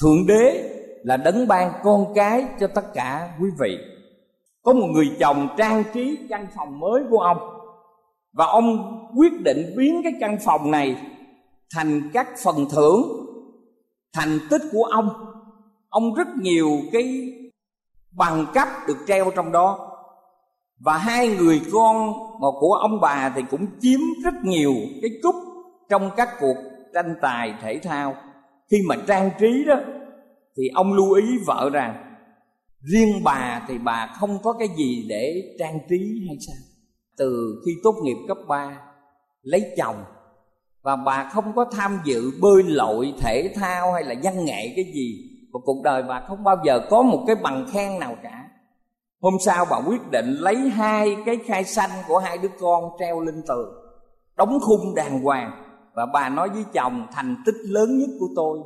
Thượng 0.02 0.26
Đế 0.26 0.68
là 1.04 1.16
đấng 1.16 1.49
ban 1.49 1.73
con 1.82 2.06
cái 2.14 2.44
cho 2.61 2.66
tất 2.66 2.94
cả 2.94 3.37
quý 3.40 3.49
vị. 3.61 3.78
Có 4.62 4.73
một 4.73 4.87
người 4.92 5.16
chồng 5.21 5.49
trang 5.56 5.85
trí 5.94 6.18
căn 6.28 6.47
phòng 6.56 6.80
mới 6.80 7.02
của 7.11 7.18
ông, 7.18 7.38
Và 8.32 8.47
ông 8.47 8.99
quyết 9.16 9.32
định 9.44 9.75
biến 9.76 10.00
cái 10.02 10.12
căn 10.21 10.37
phòng 10.44 10.71
này 10.71 10.97
Thành 11.75 12.11
các 12.12 12.28
phần 12.44 12.66
thưởng, 12.71 13.02
Thành 14.14 14.38
tích 14.50 14.62
của 14.73 14.85
ông. 14.85 15.09
Ông 15.88 16.14
rất 16.14 16.28
nhiều 16.37 16.68
cái 16.92 17.32
bằng 18.16 18.47
cấp 18.54 18.68
được 18.88 18.97
treo 19.06 19.30
trong 19.37 19.52
đó, 19.52 19.88
và 20.80 20.99
hai 20.99 21.28
người 21.28 21.61
con 21.73 22.12
mà 22.40 22.49
của 22.61 22.73
ông 22.73 23.00
bà 23.00 23.32
thì 23.37 23.42
cũng 23.50 23.66
chiếm 23.80 24.00
rất 24.25 24.35
nhiều 24.44 24.73
cái 25.02 25.11
cúp 25.23 25.35
trong 25.88 26.11
các 26.16 26.28
cuộc 26.40 26.56
tranh 26.94 27.14
tài 27.22 27.54
thể 27.62 27.78
thao. 27.78 28.16
Khi 28.70 28.82
mà 28.88 28.96
trang 29.06 29.30
trí 29.40 29.64
đó, 29.64 29.76
thì 30.56 30.68
ông 30.75 30.92
lưu 30.92 31.12
ý 31.12 31.22
vợ 31.46 31.70
rằng, 31.72 32.14
riêng 32.80 33.25
bà 33.25 33.62
thì 33.68 33.78
bà 33.78 34.06
không 34.20 34.38
có 34.42 34.52
cái 34.52 34.68
gì 34.76 35.06
để 35.08 35.54
trang 35.58 35.78
trí 35.88 36.25
hay 36.26 36.37
sao. 36.46 36.56
Từ 37.18 37.62
khi 37.66 37.72
tốt 37.82 37.94
nghiệp 38.02 38.16
cấp 38.28 38.37
3 38.49 38.78
lấy 39.42 39.72
chồng, 39.76 39.96
và 40.82 40.96
bà 40.96 41.30
không 41.32 41.52
có 41.56 41.64
tham 41.72 42.00
dự 42.04 42.32
bơi 42.40 42.62
lội 42.62 43.14
thể 43.20 43.52
thao 43.54 43.92
hay 43.92 44.04
là 44.04 44.14
văn 44.22 44.44
nghệ 44.44 44.72
cái 44.76 44.84
gì 44.94 45.28
và 45.52 45.61
cuộc 45.64 45.82
đời 45.84 46.02
bà 46.02 46.20
không 46.28 46.44
bao 46.44 46.56
giờ 46.64 46.80
có 46.90 47.02
một 47.02 47.25
cái 47.26 47.37
bằng 47.42 47.66
khen 47.72 47.99
nào 47.99 48.16
cả. 48.22 48.49
Hôm 49.20 49.34
sau 49.44 49.66
bà 49.70 49.76
quyết 49.87 50.11
định 50.11 50.26
lấy 50.26 50.56
hai 50.56 51.16
cái 51.26 51.38
khai 51.46 51.64
xanh 51.64 51.90
của 52.08 52.18
hai 52.18 52.38
đứa 52.38 52.49
con 52.61 52.84
treo 52.99 53.20
lên 53.20 53.42
tường, 53.49 53.75
đóng 54.37 54.58
khung 54.61 54.94
đàng 54.94 55.22
hoàng 55.22 55.71
và 55.94 56.06
bà 56.06 56.28
nói 56.28 56.49
với 56.49 56.64
chồng, 56.72 57.06
thành 57.12 57.37
tích 57.46 57.56
lớn 57.64 57.99
nhất 57.99 58.11
của 58.20 58.28
tôi 58.37 58.58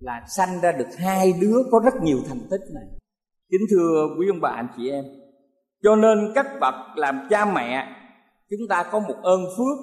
là 0.00 0.22
sanh 0.28 0.60
ra 0.62 0.72
được 0.72 0.88
hai 0.98 1.32
đứa 1.40 1.56
có 1.70 1.80
rất 1.84 1.94
nhiều 2.02 2.18
thành 2.28 2.40
tích 2.50 2.60
này 2.74 2.84
kính 3.50 3.66
thưa 3.70 4.08
quý 4.18 4.26
ông 4.30 4.40
bà, 4.40 4.50
anh 4.50 4.68
chị 4.76 4.90
em 4.90 5.04
cho 5.82 5.96
nên 5.96 6.32
các 6.34 6.46
bậc 6.60 6.74
làm 6.96 7.26
cha 7.30 7.44
mẹ, 7.44 7.86
chúng 8.50 8.68
ta 8.68 8.82
có 8.82 8.98
một 8.98 9.14
ơn 9.22 9.40
phước 9.56 9.78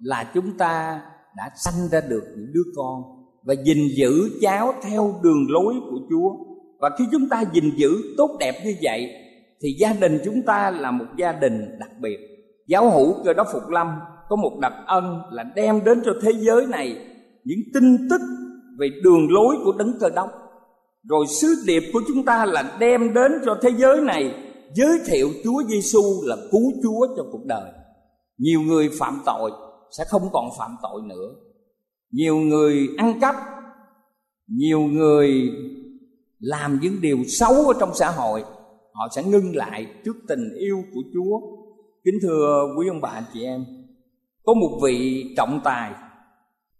là 0.00 0.30
chúng 0.34 0.58
ta 0.58 1.02
đã 1.36 1.50
sanh 1.56 1.88
ra 1.92 2.00
được 2.08 2.24
những 2.36 2.52
đứa 2.52 2.72
con 2.76 3.02
và 3.42 3.54
gìn 3.64 3.78
giữ 3.96 4.30
cháu 4.40 4.74
theo 4.82 5.14
đường 5.22 5.46
lối 5.48 5.74
của 5.90 5.98
Chúa. 6.10 6.36
Và 6.78 6.90
khi 6.98 7.04
chúng 7.12 7.28
ta 7.28 7.44
gìn 7.52 7.70
giữ 7.76 7.90
tốt 8.16 8.36
đẹp 8.40 8.54
như 8.64 8.74
vậy, 8.82 9.10
thì 9.60 9.68
gia 9.80 9.92
đình 9.92 10.18
chúng 10.24 10.42
ta 10.46 10.70
là 10.70 10.90
một 10.90 11.06
gia 11.16 11.32
đình 11.32 11.78
đặc 11.78 11.90
biệt. 12.00 12.18
Giáo 12.66 12.90
hữu 12.90 13.24
cơ 13.24 13.32
đốc 13.32 13.46
Phục 13.52 13.68
Lâm 13.68 14.00
có 14.28 14.36
một 14.36 14.58
đặc 14.60 14.72
ân 14.86 15.20
là 15.30 15.44
đem 15.54 15.84
đến 15.84 16.02
cho 16.04 16.12
thế 16.22 16.32
giới 16.38 16.66
này 16.66 16.96
những 17.44 17.60
tin 17.74 18.08
tức 18.10 18.20
về 18.78 18.88
đường 19.02 19.26
lối 19.30 19.56
của 19.64 19.72
đấng 19.78 19.92
cơ 20.00 20.08
đốc. 20.16 20.30
Rồi 21.08 21.26
sứ 21.26 21.48
điệp 21.66 21.82
của 21.92 22.00
chúng 22.08 22.24
ta 22.24 22.46
là 22.46 22.76
đem 22.78 23.14
đến 23.14 23.32
cho 23.44 23.58
thế 23.62 23.70
giới 23.76 24.00
này, 24.00 24.34
giới 24.74 24.98
thiệu 25.06 25.28
Chúa 25.44 25.62
Giêsu 25.68 26.02
là 26.22 26.36
cứu 26.50 26.72
Chúa 26.82 27.06
cho 27.16 27.22
cuộc 27.32 27.44
đời. 27.46 27.72
Nhiều 28.38 28.60
người 28.60 28.90
phạm 28.98 29.22
tội, 29.26 29.50
sẽ 29.98 30.04
không 30.08 30.22
còn 30.32 30.48
phạm 30.58 30.76
tội 30.82 31.02
nữa 31.02 31.46
nhiều 32.10 32.36
người 32.36 32.88
ăn 32.96 33.20
cắp, 33.20 33.34
nhiều 34.48 34.80
người 34.80 35.50
làm 36.38 36.78
những 36.82 37.00
điều 37.00 37.18
xấu 37.28 37.54
ở 37.54 37.74
trong 37.80 37.90
xã 37.94 38.10
hội, 38.10 38.42
họ 38.92 39.08
sẽ 39.16 39.22
ngưng 39.22 39.56
lại 39.56 39.86
trước 40.04 40.16
tình 40.28 40.54
yêu 40.58 40.76
của 40.94 41.00
chúa 41.14 41.40
kính 42.04 42.14
thưa 42.22 42.66
quý 42.78 42.88
ông 42.88 43.00
bà, 43.00 43.08
anh 43.08 43.24
chị 43.34 43.44
em 43.44 43.64
có 44.46 44.54
một 44.54 44.78
vị 44.82 45.24
trọng 45.36 45.60
tài. 45.64 45.90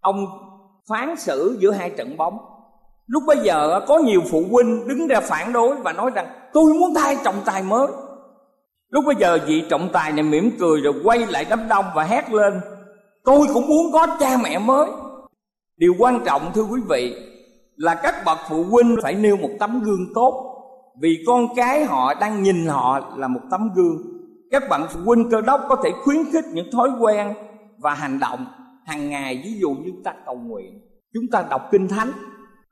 Ông 0.01 0.27
phán 0.89 1.17
xử 1.17 1.57
giữa 1.61 1.71
hai 1.71 1.91
trận 1.91 2.17
bóng. 2.17 2.39
Lúc 3.07 3.23
bây 3.27 3.39
giờ 3.39 3.81
có 3.89 3.99
nhiều 3.99 4.21
phụ 4.31 4.45
huynh 4.51 4.89
đứng 4.89 5.09
ra 5.09 5.21
phản 5.21 5.53
đối 5.53 5.77
và 5.77 5.93
nói 5.93 6.11
rằng, 6.15 6.27
tôi 6.53 6.75
muốn 6.75 6.95
thay 6.95 7.17
trọng 7.25 7.35
tài 7.45 7.63
mới. 7.63 7.87
Lúc 8.89 9.05
bây 9.07 9.15
giờ 9.19 9.39
vị 9.47 9.65
trọng 9.71 9.89
tài 9.93 10.13
này 10.13 10.23
mỉm 10.23 10.51
cười 10.61 10.81
rồi 10.81 10.95
quay 11.05 11.19
lại 11.27 11.47
đám 11.51 11.69
đông 11.69 11.85
và 11.95 12.05
hét 12.05 12.33
lên, 12.33 12.61
tôi 13.25 13.47
cũng 13.55 13.69
muốn 13.69 13.93
có 13.93 14.07
cha 14.21 14.37
mẹ 14.43 14.59
mới. 14.59 14.87
Điều 15.77 15.93
quan 15.99 16.21
trọng, 16.27 16.53
thưa 16.55 16.63
quý 16.63 16.81
vị, 16.89 17.15
là 17.77 17.95
các 17.95 18.15
bậc 18.27 18.39
phụ 18.49 18.65
huynh 18.65 18.97
phải 19.03 19.15
nêu 19.15 19.37
một 19.37 19.51
tấm 19.59 19.83
gương 19.83 20.07
tốt, 20.15 20.53
vì 21.01 21.25
con 21.27 21.47
cái 21.57 21.85
họ 21.85 22.15
đang 22.15 22.43
nhìn 22.43 22.67
họ 22.67 23.01
là 23.17 23.29
một 23.29 23.41
tấm 23.51 23.71
gương. 23.75 23.97
Các 24.51 24.63
bạn 24.71 24.87
phụ 24.91 25.01
huynh 25.05 25.31
cơ 25.31 25.41
đốc 25.41 25.61
có 25.69 25.77
thể 25.85 25.91
khuyến 26.05 26.19
khích 26.33 26.45
những 26.53 26.71
thói 26.73 26.89
quen 27.01 27.35
và 27.79 27.95
hành 27.95 28.19
động 28.19 28.47
hàng 28.85 29.11
ngày. 29.11 29.43
Ví 29.45 29.53
dụ 29.61 29.71
như 29.71 29.91
ta 30.05 30.15
cầu 30.27 30.37
nguyện, 30.37 30.81
chúng 31.15 31.25
ta 31.33 31.47
đọc 31.51 31.63
kinh 31.73 31.89
thánh, 31.89 32.13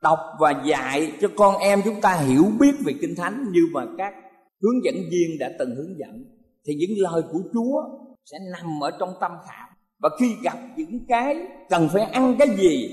đọc 0.01 0.19
và 0.39 0.63
dạy 0.65 1.11
cho 1.21 1.27
con 1.35 1.57
em 1.57 1.81
chúng 1.85 2.01
ta 2.01 2.13
hiểu 2.13 2.45
biết 2.59 2.73
về 2.85 2.93
kinh 3.01 3.15
thánh 3.15 3.45
như 3.51 3.67
mà 3.73 3.85
các 3.97 4.13
hướng 4.61 4.83
dẫn 4.85 4.95
viên 5.11 5.39
đã 5.39 5.51
từng 5.59 5.75
hướng 5.75 5.99
dẫn, 5.99 6.25
thì 6.67 6.75
những 6.75 6.91
lời 6.97 7.21
của 7.31 7.39
chúa 7.53 7.81
sẽ 8.25 8.37
nằm 8.51 8.83
ở 8.83 8.91
trong 8.99 9.09
tâm 9.21 9.31
khảm. 9.47 9.69
Và 9.99 10.09
khi 10.19 10.35
gặp 10.43 10.57
những 10.77 11.05
cái 11.07 11.35
cần 11.69 11.89
phải 11.93 12.03
ăn 12.03 12.35
cái 12.39 12.47
gì, 12.57 12.89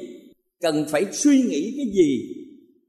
cần 0.61 0.85
phải 0.91 1.07
suy 1.13 1.43
nghĩ 1.43 1.75
cái 1.77 1.87
gì, 1.95 2.35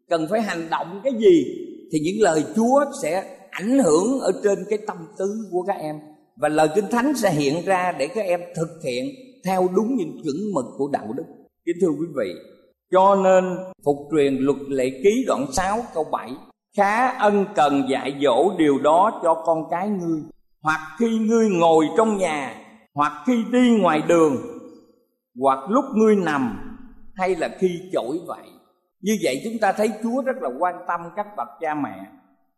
cần 0.10 0.28
phải 0.30 0.42
hành 0.42 0.68
động 0.70 1.02
cái 1.04 1.14
gì, 1.20 1.44
thì 1.92 2.00
những 2.00 2.22
lời 2.22 2.44
chúa 2.56 2.86
sẽ 3.02 3.38
ảnh 3.52 3.80
hưởng 3.80 4.20
ở 4.20 4.32
trên 4.44 4.60
cái 4.70 4.80
tâm 4.88 4.98
tư 5.18 5.26
của 5.52 5.62
các 5.62 5.78
em 5.80 5.96
và 6.36 6.50
lời 6.50 6.70
kinh 6.76 6.86
thánh 6.92 7.16
sẽ 7.16 7.32
hiện 7.32 7.66
ra 7.66 7.92
để 7.92 8.08
các 8.08 8.26
em 8.26 8.42
thực 8.56 8.70
hiện 8.86 9.06
theo 9.46 9.68
đúng 9.76 9.96
những 9.96 10.22
chuẩn 10.24 10.36
mực 10.54 10.66
của 10.78 10.90
đạo 10.92 11.08
đức. 11.16 11.24
Kính 11.66 11.76
thưa 11.82 11.88
quý 11.88 12.06
vị, 12.16 12.34
cho 12.92 13.16
nên 13.16 13.58
phục 13.86 13.98
truyền 14.12 14.36
luật 14.36 14.58
lệ 14.68 14.90
ký 15.04 15.26
đoạn 15.28 15.46
6 15.52 15.86
câu 15.94 16.04
7 16.12 16.32
khá 16.78 17.08
ân 17.08 17.46
cần 17.56 17.86
dạy 17.90 18.16
dỗ 18.24 18.58
điều 18.58 18.80
đó 18.80 19.20
cho 19.24 19.44
con 19.46 19.64
cái 19.72 19.90
ngươi. 19.90 20.22
Hoặc 20.62 20.80
khi 21.00 21.18
ngươi 21.18 21.50
ngồi 21.50 21.90
trong 21.98 22.18
nhà, 22.18 22.56
hoặc 22.94 23.24
khi 23.28 23.44
đi 23.52 23.78
ngoài 23.82 24.02
đường, 24.08 24.38
hoặc 25.40 25.60
lúc 25.70 25.86
ngươi 25.96 26.16
nằm, 26.16 26.60
hay 27.16 27.36
là 27.36 27.50
khi 27.60 27.80
chổi 27.94 28.20
vậy. 28.28 28.48
Như 29.02 29.18
vậy 29.24 29.42
chúng 29.44 29.60
ta 29.62 29.72
thấy 29.72 29.90
chúa 30.04 30.22
rất 30.22 30.36
là 30.42 30.50
quan 30.60 30.76
tâm 30.88 31.02
các 31.16 31.28
bậc 31.38 31.48
cha 31.62 31.76
mẹ. 31.76 31.96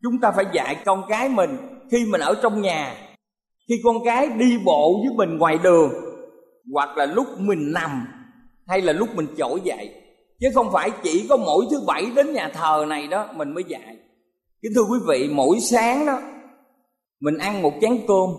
Chúng 0.04 0.20
ta 0.22 0.32
phải 0.32 0.46
dạy 0.54 0.76
con 0.86 1.04
cái 1.08 1.30
mình 1.30 1.58
khi 1.92 2.06
mình 2.12 2.22
ở 2.22 2.36
trong 2.42 2.62
nhà 2.62 2.96
khi 3.70 3.76
con 3.84 3.96
cái 4.06 4.30
đi 4.30 4.58
bộ 4.66 5.02
với 5.06 5.16
mình 5.16 5.38
ngoài 5.38 5.58
đường, 5.64 5.92
hoặc 6.74 6.98
là 6.98 7.06
lúc 7.06 7.28
mình 7.40 7.72
nằm, 7.72 8.08
hay 8.68 8.82
là 8.82 8.94
lúc 8.94 9.10
mình 9.16 9.28
trỗi 9.38 9.62
dậy, 9.64 9.90
chứ 10.40 10.48
không 10.54 10.68
phải 10.74 10.92
chỉ 11.04 11.26
có 11.30 11.38
mỗi 11.38 11.66
thứ 11.72 11.82
bảy 11.88 12.06
đến 12.16 12.34
nhà 12.34 12.50
thờ 12.54 12.86
này 12.88 13.08
đó 13.08 13.28
mình 13.36 13.54
mới 13.54 13.64
dạy 13.64 13.98
kính 14.66 14.72
thưa 14.76 14.84
quý 14.84 15.00
vị, 15.08 15.30
mỗi 15.34 15.60
sáng 15.60 16.06
đó, 16.06 16.22
mình 17.20 17.38
ăn 17.38 17.62
một 17.62 17.74
chén 17.82 17.98
cơm. 18.08 18.30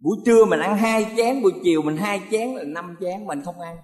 Buổi 0.00 0.16
trưa 0.26 0.44
mình 0.44 0.60
ăn 0.60 0.76
hai 0.76 1.06
chén, 1.16 1.42
buổi 1.42 1.52
chiều 1.62 1.82
mình 1.82 1.96
hai 1.96 2.20
chén 2.30 2.48
là 2.54 2.62
năm 2.64 2.96
chén, 3.00 3.26
mình 3.26 3.42
không 3.44 3.60
ăn. 3.60 3.76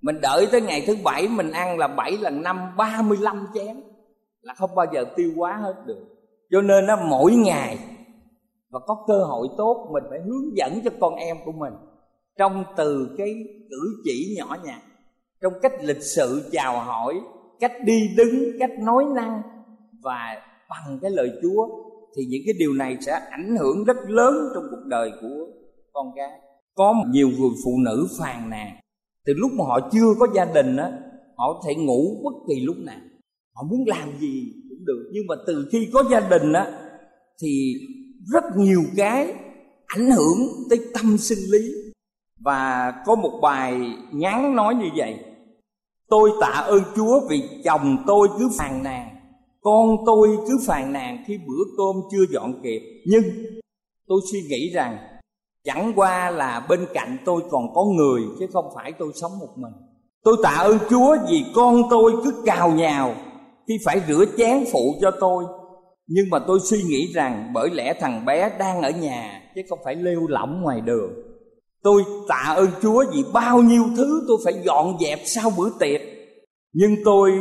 Mình 0.00 0.20
đợi 0.20 0.46
tới 0.52 0.60
ngày 0.60 0.84
thứ 0.86 0.96
bảy 1.04 1.28
mình 1.28 1.50
ăn 1.50 1.78
là 1.78 1.88
bảy 1.88 2.12
lần 2.20 2.42
năm, 2.42 2.76
ba 2.76 3.02
mươi 3.02 3.18
lăm 3.20 3.46
chén, 3.54 3.80
là 4.40 4.54
không 4.54 4.74
bao 4.74 4.86
giờ 4.94 5.04
tiêu 5.16 5.32
hóa 5.36 5.56
hết 5.62 5.74
được. 5.86 6.06
Cho 6.50 6.60
nên 6.60 6.86
nó 6.86 6.96
mỗi 6.96 7.32
ngày 7.32 7.78
và 8.70 8.80
có 8.86 9.04
cơ 9.08 9.24
hội 9.24 9.48
tốt, 9.58 9.88
mình 9.92 10.04
phải 10.10 10.18
hướng 10.26 10.56
dẫn 10.56 10.80
cho 10.84 10.90
con 11.00 11.14
em 11.14 11.36
của 11.44 11.52
mình 11.52 11.72
trong 12.38 12.64
từ 12.76 13.14
cái 13.18 13.34
cử 13.70 14.02
chỉ 14.04 14.34
nhỏ 14.38 14.56
nhặt, 14.64 14.82
trong 15.42 15.52
cách 15.62 15.72
lịch 15.82 16.02
sự 16.02 16.48
chào 16.52 16.80
hỏi, 16.80 17.14
cách 17.60 17.72
đi 17.84 18.08
đứng, 18.16 18.58
cách 18.58 18.70
nói 18.80 19.04
năng 19.14 19.42
và 20.02 20.42
bằng 20.70 20.98
cái 21.02 21.10
lời 21.10 21.30
chúa, 21.42 21.68
thì 22.16 22.22
những 22.28 22.42
cái 22.46 22.54
điều 22.58 22.72
này 22.72 22.96
sẽ 23.00 23.12
ảnh 23.30 23.56
hưởng 23.56 23.84
rất 23.84 23.96
lớn 24.08 24.34
trong 24.54 24.64
cuộc 24.70 24.86
đời 24.86 25.12
của 25.20 25.46
con 25.92 26.06
cái. 26.16 26.40
Có 26.74 26.94
nhiều 27.10 27.28
người 27.28 27.50
phụ 27.64 27.70
nữ 27.84 28.06
phàn 28.18 28.50
nàn, 28.50 28.76
từ 29.26 29.32
lúc 29.36 29.50
mà 29.58 29.64
họ 29.64 29.88
chưa 29.92 30.14
có 30.18 30.26
gia 30.34 30.44
đình 30.44 30.76
á, 30.76 30.92
họ 31.36 31.52
có 31.52 31.60
thể 31.66 31.74
ngủ 31.74 32.20
bất 32.24 32.34
kỳ 32.48 32.60
lúc 32.60 32.76
nào, 32.78 33.00
họ 33.54 33.62
muốn 33.70 33.84
làm 33.86 34.08
gì 34.20 34.52
cũng 34.68 34.84
được. 34.84 35.10
Nhưng 35.12 35.26
mà 35.28 35.34
từ 35.46 35.68
khi 35.72 35.88
có 35.92 36.04
gia 36.10 36.20
đình 36.20 36.52
á, 36.52 36.72
thì 37.42 37.74
rất 38.32 38.44
nhiều 38.56 38.82
cái 38.96 39.34
ảnh 39.86 40.10
hưởng 40.10 40.38
tới 40.70 40.78
tâm 40.94 41.18
sinh 41.18 41.38
lý. 41.50 41.72
Và 42.44 42.92
có 43.06 43.14
một 43.14 43.38
bài 43.42 43.80
ngắn 44.12 44.56
nói 44.56 44.74
như 44.74 44.88
vậy. 44.96 45.18
Tôi 46.08 46.30
tạ 46.40 46.64
ơn 46.66 46.82
chúa 46.96 47.20
vì 47.30 47.42
chồng 47.64 47.96
tôi 48.06 48.28
cứ 48.38 48.50
phàn 48.58 48.82
nàn, 48.82 49.08
con 49.60 49.96
tôi 50.06 50.28
cứ 50.48 50.58
phàn 50.66 50.92
nàn 50.92 51.24
khi 51.26 51.38
bữa 51.38 51.64
cơm 51.76 51.96
chưa 52.12 52.24
dọn 52.32 52.62
kịp. 52.62 52.80
Nhưng 53.06 53.22
tôi 54.08 54.20
suy 54.32 54.42
nghĩ 54.42 54.70
rằng 54.74 54.98
chẳng 55.64 55.92
qua 55.96 56.30
là 56.30 56.66
bên 56.68 56.86
cạnh 56.94 57.16
tôi 57.24 57.42
còn 57.50 57.74
có 57.74 57.84
người 57.84 58.22
chứ 58.38 58.46
không 58.52 58.64
phải 58.74 58.92
tôi 58.98 59.12
sống 59.14 59.38
một 59.38 59.48
mình. 59.56 59.72
Tôi 60.24 60.36
tạ 60.42 60.50
ơn 60.50 60.78
chúa 60.90 61.16
vì 61.30 61.44
con 61.54 61.82
tôi 61.90 62.12
cứ 62.24 62.42
cào 62.46 62.70
nhào 62.70 63.14
khi 63.68 63.78
phải 63.84 64.00
rửa 64.08 64.24
chén 64.38 64.64
phụ 64.72 64.94
cho 65.00 65.10
tôi 65.20 65.44
nhưng 66.12 66.30
mà 66.30 66.38
tôi 66.38 66.58
suy 66.60 66.82
nghĩ 66.82 67.12
rằng 67.14 67.50
bởi 67.54 67.70
lẽ 67.70 67.94
thằng 68.00 68.24
bé 68.24 68.50
đang 68.58 68.82
ở 68.82 68.90
nhà, 68.90 69.42
chứ 69.54 69.62
không 69.68 69.78
phải 69.84 69.94
lêu 69.94 70.26
lỏng 70.28 70.62
ngoài 70.62 70.80
đường. 70.80 71.12
Tôi 71.82 72.02
tạ 72.28 72.54
ơn 72.56 72.68
chúa 72.82 73.04
vì 73.12 73.24
bao 73.32 73.62
nhiêu 73.62 73.84
thứ 73.96 74.24
tôi 74.28 74.38
phải 74.44 74.54
dọn 74.64 74.96
dẹp 75.00 75.18
sau 75.24 75.52
bữa 75.58 75.70
tiệc. 75.80 76.00
Nhưng 76.72 76.96
tôi 77.04 77.32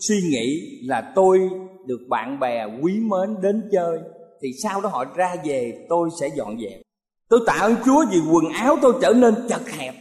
suy 0.00 0.20
nghĩ 0.30 0.60
là 0.84 1.12
tôi 1.14 1.50
được 1.86 2.00
bạn 2.08 2.40
bè 2.40 2.66
quý 2.82 2.92
mến 2.92 3.42
đến 3.42 3.68
chơi, 3.72 3.98
thì 4.42 4.48
sau 4.62 4.80
đó 4.80 4.88
họ 4.88 5.04
ra 5.16 5.36
về, 5.44 5.86
tôi 5.88 6.08
sẽ 6.20 6.28
dọn 6.36 6.60
dẹp. 6.60 6.80
Tôi 7.28 7.40
tạ 7.46 7.56
ơn 7.60 7.74
chúa 7.84 8.04
vì 8.10 8.18
quần 8.32 8.52
áo 8.52 8.76
tôi 8.82 8.92
trở 9.02 9.12
nên 9.12 9.34
chật 9.48 9.70
hẹp 9.70 9.94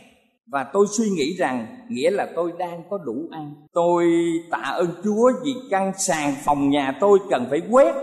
và 0.51 0.65
tôi 0.73 0.85
suy 0.87 1.09
nghĩ 1.09 1.35
rằng, 1.37 1.67
nghĩa 1.89 2.11
là 2.11 2.27
tôi 2.35 2.53
đang 2.59 2.83
có 2.89 2.97
đủ 2.97 3.15
ăn. 3.31 3.53
Tôi 3.73 4.05
tạ 4.51 4.57
ơn 4.57 4.87
chúa 5.03 5.31
vì 5.43 5.53
căn 5.69 5.91
sàn 5.97 6.33
phòng 6.45 6.69
nhà 6.69 6.97
tôi 7.01 7.19
cần 7.29 7.45
phải 7.49 7.61
quét, 7.71 7.93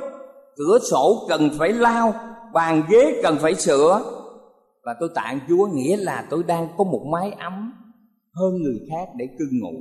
cửa 0.56 0.78
sổ 0.90 1.26
cần 1.28 1.50
phải 1.58 1.72
lau, 1.72 2.14
bàn 2.52 2.82
ghế 2.90 3.20
cần 3.22 3.36
phải 3.40 3.54
sửa. 3.54 4.02
Và 4.84 4.94
tôi 5.00 5.08
tạ 5.14 5.22
ơn 5.22 5.38
chúa, 5.48 5.66
nghĩa 5.66 5.96
là 5.96 6.26
tôi 6.30 6.42
đang 6.42 6.68
có 6.76 6.84
một 6.84 7.06
mái 7.12 7.32
ấm 7.32 7.72
hơn 8.34 8.62
người 8.62 8.78
khác 8.90 9.08
để 9.16 9.26
cư 9.38 9.44
ngụ. 9.52 9.72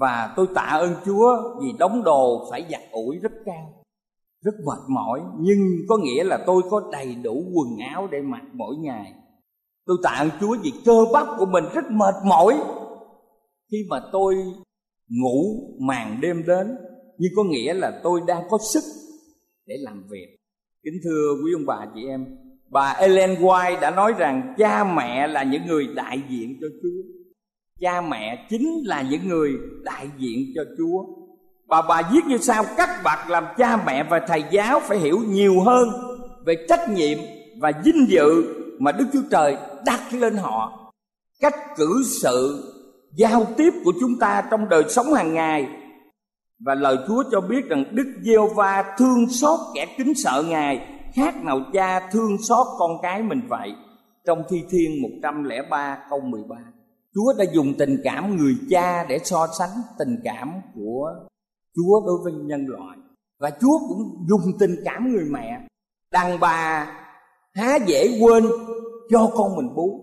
Và 0.00 0.32
tôi 0.36 0.46
tạ 0.54 0.62
ơn 0.80 0.94
chúa 1.04 1.56
vì 1.62 1.68
đóng 1.78 2.02
đồ 2.04 2.46
phải 2.50 2.66
giặt 2.70 2.82
ủi 2.92 3.18
rất 3.22 3.32
cao, 3.44 3.72
rất 4.42 4.54
mệt 4.66 4.78
mỏi. 4.88 5.20
Nhưng 5.38 5.58
có 5.88 5.96
nghĩa 5.96 6.24
là 6.24 6.38
tôi 6.46 6.62
có 6.70 6.88
đầy 6.92 7.14
đủ 7.14 7.44
quần 7.54 7.78
áo 7.94 8.08
để 8.10 8.20
mặc 8.20 8.42
mỗi 8.52 8.76
ngày 8.76 9.12
tôi 9.86 9.96
tạ 10.02 10.10
ơn 10.10 10.30
chúa 10.40 10.56
vì 10.62 10.72
cơ 10.84 11.04
bắp 11.12 11.26
của 11.38 11.46
mình 11.46 11.64
rất 11.74 11.84
mệt 11.90 12.14
mỏi. 12.24 12.54
Khi 13.70 13.78
mà 13.88 14.00
tôi 14.12 14.34
ngủ 15.08 15.44
màn 15.80 16.18
đêm 16.20 16.42
đến 16.46 16.76
nhưng 17.18 17.32
có 17.36 17.44
nghĩa 17.44 17.74
là 17.74 18.00
tôi 18.02 18.20
đang 18.26 18.42
có 18.50 18.58
sức 18.72 18.84
để 19.66 19.76
làm 19.80 20.02
việc. 20.10 20.36
Kính 20.84 20.94
thưa 21.04 21.34
quý 21.44 21.52
ông 21.54 21.66
bà 21.66 21.86
chị 21.94 22.00
em, 22.08 22.26
bà 22.70 22.90
Ellen 22.98 23.34
White 23.34 23.80
đã 23.80 23.90
nói 23.90 24.12
rằng 24.18 24.54
cha 24.58 24.84
mẹ 24.84 25.26
là 25.26 25.42
những 25.42 25.66
người 25.66 25.86
đại 25.94 26.22
diện 26.30 26.58
cho 26.60 26.66
Chúa. 26.82 27.02
Cha 27.80 28.00
mẹ 28.00 28.46
chính 28.50 28.82
là 28.84 29.02
những 29.02 29.28
người 29.28 29.52
đại 29.82 30.10
diện 30.18 30.46
cho 30.54 30.62
Chúa. 30.78 31.04
Và 31.68 31.82
bà 31.82 32.10
viết 32.12 32.20
như 32.28 32.38
sau, 32.38 32.64
các 32.76 32.88
bậc 33.04 33.30
làm 33.30 33.44
cha 33.58 33.84
mẹ 33.86 34.06
và 34.10 34.20
thầy 34.28 34.44
giáo 34.50 34.80
phải 34.80 34.98
hiểu 34.98 35.18
nhiều 35.28 35.60
hơn 35.60 35.88
về 36.46 36.66
trách 36.68 36.90
nhiệm 36.90 37.18
và 37.60 37.72
vinh 37.84 38.06
dự 38.08 38.44
mà 38.78 38.92
Đức 38.92 39.04
Chúa 39.12 39.22
Trời 39.30 39.56
đặt 39.86 40.12
lên 40.12 40.36
họ. 40.36 40.92
Cách 41.40 41.54
cử 41.76 42.02
sự, 42.22 42.64
giao 43.16 43.46
tiếp 43.56 43.70
của 43.84 43.92
chúng 44.00 44.18
ta 44.20 44.42
trong 44.50 44.68
đời 44.68 44.84
sống 44.88 45.14
hàng 45.14 45.34
ngày. 45.34 45.68
Và 46.58 46.74
lời 46.74 46.96
Chúa 47.08 47.24
cho 47.30 47.40
biết 47.40 47.64
rằng 47.68 47.84
Đức 47.90 48.06
Giêsu 48.22 48.48
va 48.54 48.94
thương 48.98 49.28
xót 49.28 49.60
kẻ 49.74 49.94
kính 49.98 50.14
sợ 50.14 50.44
Ngài, 50.48 51.00
khác 51.14 51.44
nào 51.44 51.60
cha 51.72 52.08
thương 52.12 52.38
xót 52.38 52.66
con 52.78 52.90
cái 53.02 53.22
mình 53.22 53.40
vậy. 53.48 53.72
Trong 54.26 54.42
Thi 54.48 54.62
Thiên 54.70 55.02
103 55.02 55.98
câu 56.10 56.20
13 56.20 56.56
Chúa 57.14 57.32
đã 57.38 57.44
dùng 57.52 57.74
tình 57.78 57.96
cảm 58.04 58.36
người 58.36 58.54
cha 58.70 59.04
để 59.04 59.18
so 59.24 59.46
sánh 59.58 59.82
tình 59.98 60.16
cảm 60.24 60.52
của 60.74 61.14
Chúa 61.76 62.06
đối 62.06 62.18
với 62.24 62.32
nhân 62.32 62.66
loại. 62.68 62.98
Và 63.38 63.50
Chúa 63.50 63.78
cũng 63.88 64.26
dùng 64.28 64.58
tình 64.58 64.76
cảm 64.84 65.12
người 65.12 65.24
mẹ. 65.30 65.60
Đàn 66.12 66.40
bà, 66.40 66.92
há 67.54 67.76
dễ 67.86 68.18
quên 68.20 68.44
cho 69.10 69.30
con 69.34 69.56
mình 69.56 69.74
bú. 69.74 70.00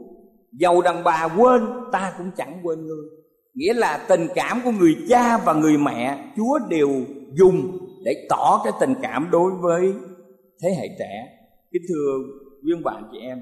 Dầu 0.51 0.81
đàn 0.81 1.03
bà 1.03 1.29
quên, 1.37 1.61
ta 1.91 2.13
cũng 2.17 2.31
chẳng 2.37 2.59
quên 2.63 2.85
ngươi. 2.85 3.05
Nghĩa 3.53 3.73
là 3.73 4.05
tình 4.07 4.27
cảm 4.35 4.61
của 4.63 4.71
người 4.71 4.95
cha 5.09 5.37
và 5.37 5.53
người 5.53 5.77
mẹ, 5.77 6.31
Chúa 6.37 6.59
đều 6.69 6.89
dùng 7.33 7.77
để 8.05 8.27
tỏ 8.29 8.61
cái 8.63 8.73
tình 8.79 8.93
cảm 9.01 9.27
đối 9.31 9.51
với 9.61 9.93
thế 10.61 10.69
hệ 10.79 10.87
trẻ. 10.99 11.27
Kính 11.71 11.81
thưa 11.89 12.17
quý 12.63 12.71
ông 12.73 12.83
bạn 12.83 13.03
chị 13.11 13.17
em, 13.19 13.41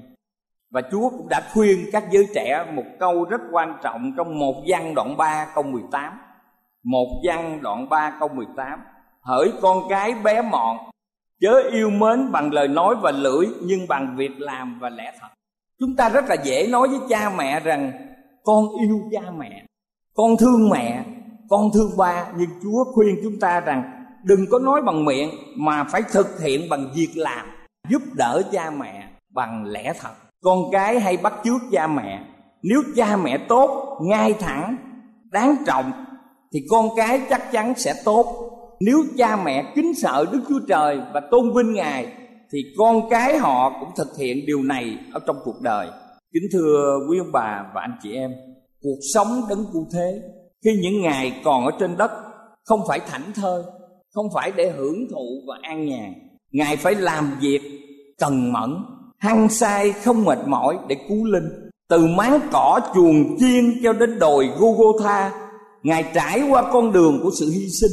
và 0.70 0.82
Chúa 0.90 1.10
cũng 1.10 1.28
đã 1.28 1.50
khuyên 1.54 1.78
các 1.92 2.04
giới 2.12 2.26
trẻ 2.34 2.72
một 2.74 2.84
câu 3.00 3.24
rất 3.24 3.40
quan 3.52 3.78
trọng 3.82 4.12
trong 4.16 4.38
một 4.38 4.64
văn 4.68 4.94
đoạn 4.94 5.16
3 5.16 5.52
câu 5.54 5.64
18 5.64 6.12
một 6.86 7.22
văn 7.26 7.62
đoạn 7.62 7.88
3 7.88 8.16
câu 8.20 8.28
18 8.28 8.80
Hỡi 9.22 9.52
con 9.60 9.82
cái 9.88 10.14
bé 10.24 10.42
mọn, 10.42 10.76
Chớ 11.40 11.62
yêu 11.72 11.90
mến 11.90 12.32
bằng 12.32 12.52
lời 12.52 12.68
nói 12.68 12.94
và 13.02 13.10
lưỡi, 13.10 13.46
Nhưng 13.62 13.88
bằng 13.88 14.16
việc 14.16 14.30
làm 14.38 14.78
và 14.80 14.88
lẽ 14.88 15.12
thật. 15.20 15.28
Chúng 15.80 15.96
ta 15.96 16.08
rất 16.08 16.24
là 16.28 16.34
dễ 16.34 16.66
nói 16.66 16.88
với 16.88 16.98
cha 17.08 17.30
mẹ 17.36 17.60
rằng, 17.60 17.92
Con 18.44 18.64
yêu 18.80 19.00
cha 19.12 19.30
mẹ, 19.38 19.66
Con 20.14 20.36
thương 20.36 20.70
mẹ, 20.70 21.04
Con 21.48 21.70
thương 21.74 21.96
ba. 21.96 22.26
Nhưng 22.38 22.50
Chúa 22.62 22.84
khuyên 22.94 23.16
chúng 23.22 23.40
ta 23.40 23.60
rằng, 23.60 24.04
Đừng 24.24 24.40
có 24.50 24.58
nói 24.58 24.82
bằng 24.82 25.04
miệng, 25.04 25.30
Mà 25.56 25.84
phải 25.84 26.02
thực 26.12 26.40
hiện 26.40 26.68
bằng 26.68 26.88
việc 26.94 27.10
làm, 27.14 27.46
Giúp 27.88 28.02
đỡ 28.14 28.42
cha 28.52 28.70
mẹ 28.70 29.08
bằng 29.34 29.64
lẽ 29.66 29.92
thật. 30.00 30.12
Con 30.42 30.58
cái 30.72 31.00
hay 31.00 31.16
bắt 31.16 31.34
chước 31.44 31.60
cha 31.72 31.86
mẹ. 31.86 32.24
Nếu 32.62 32.82
cha 32.96 33.16
mẹ 33.16 33.38
tốt, 33.48 33.98
Ngay 34.02 34.32
thẳng, 34.32 34.76
Đáng 35.30 35.56
trọng, 35.66 35.92
thì 36.52 36.60
con 36.70 36.88
cái 36.96 37.20
chắc 37.30 37.52
chắn 37.52 37.74
sẽ 37.76 37.94
tốt. 38.04 38.50
Nếu 38.80 38.98
cha 39.18 39.36
mẹ 39.36 39.72
kính 39.74 39.94
sợ 39.94 40.26
đức 40.32 40.40
chúa 40.48 40.60
trời 40.68 41.00
và 41.12 41.20
tôn 41.30 41.52
vinh 41.54 41.74
ngài 41.74 42.06
thì 42.52 42.58
con 42.78 43.08
cái 43.10 43.38
họ 43.38 43.76
cũng 43.80 43.88
thực 43.96 44.18
hiện 44.18 44.46
điều 44.46 44.62
này 44.62 44.98
ở 45.12 45.20
trong 45.26 45.36
cuộc 45.44 45.60
đời. 45.60 45.88
Kính 46.32 46.42
thưa 46.52 46.98
quý 47.10 47.18
ông 47.18 47.32
bà 47.32 47.64
và 47.74 47.80
anh 47.80 47.98
chị 48.02 48.14
em, 48.14 48.30
cuộc 48.82 48.98
sống 49.14 49.28
đấng 49.48 49.64
cụ 49.72 49.86
thế, 49.92 50.20
khi 50.64 50.70
những 50.82 51.02
ngày 51.02 51.40
còn 51.44 51.64
ở 51.64 51.70
trên 51.80 51.96
đất, 51.96 52.10
không 52.64 52.80
phải 52.88 53.00
thảnh 53.00 53.32
thơi, 53.34 53.62
không 54.14 54.26
phải 54.34 54.52
để 54.56 54.70
hưởng 54.70 55.08
thụ 55.10 55.42
và 55.48 55.58
an 55.62 55.86
nhàn. 55.86 56.14
Ngài 56.52 56.76
phải 56.76 56.94
làm 56.94 57.36
việc 57.40 57.60
cần 58.18 58.52
mẫn, 58.52 58.74
hăng 59.18 59.48
say 59.48 59.92
không 59.92 60.24
mệt 60.24 60.38
mỏi 60.46 60.78
để 60.88 60.96
cứu 61.08 61.24
linh. 61.24 61.48
Từ 61.88 62.06
máng 62.06 62.40
cỏ 62.52 62.80
chuồng 62.94 63.38
chiên 63.38 63.64
cho 63.82 63.92
đến 63.92 64.18
đồi 64.18 64.50
Gogotha 64.58 65.46
Ngài 65.86 66.04
trải 66.14 66.42
qua 66.50 66.70
con 66.72 66.92
đường 66.92 67.20
của 67.22 67.30
sự 67.38 67.50
hy 67.50 67.68
sinh. 67.68 67.90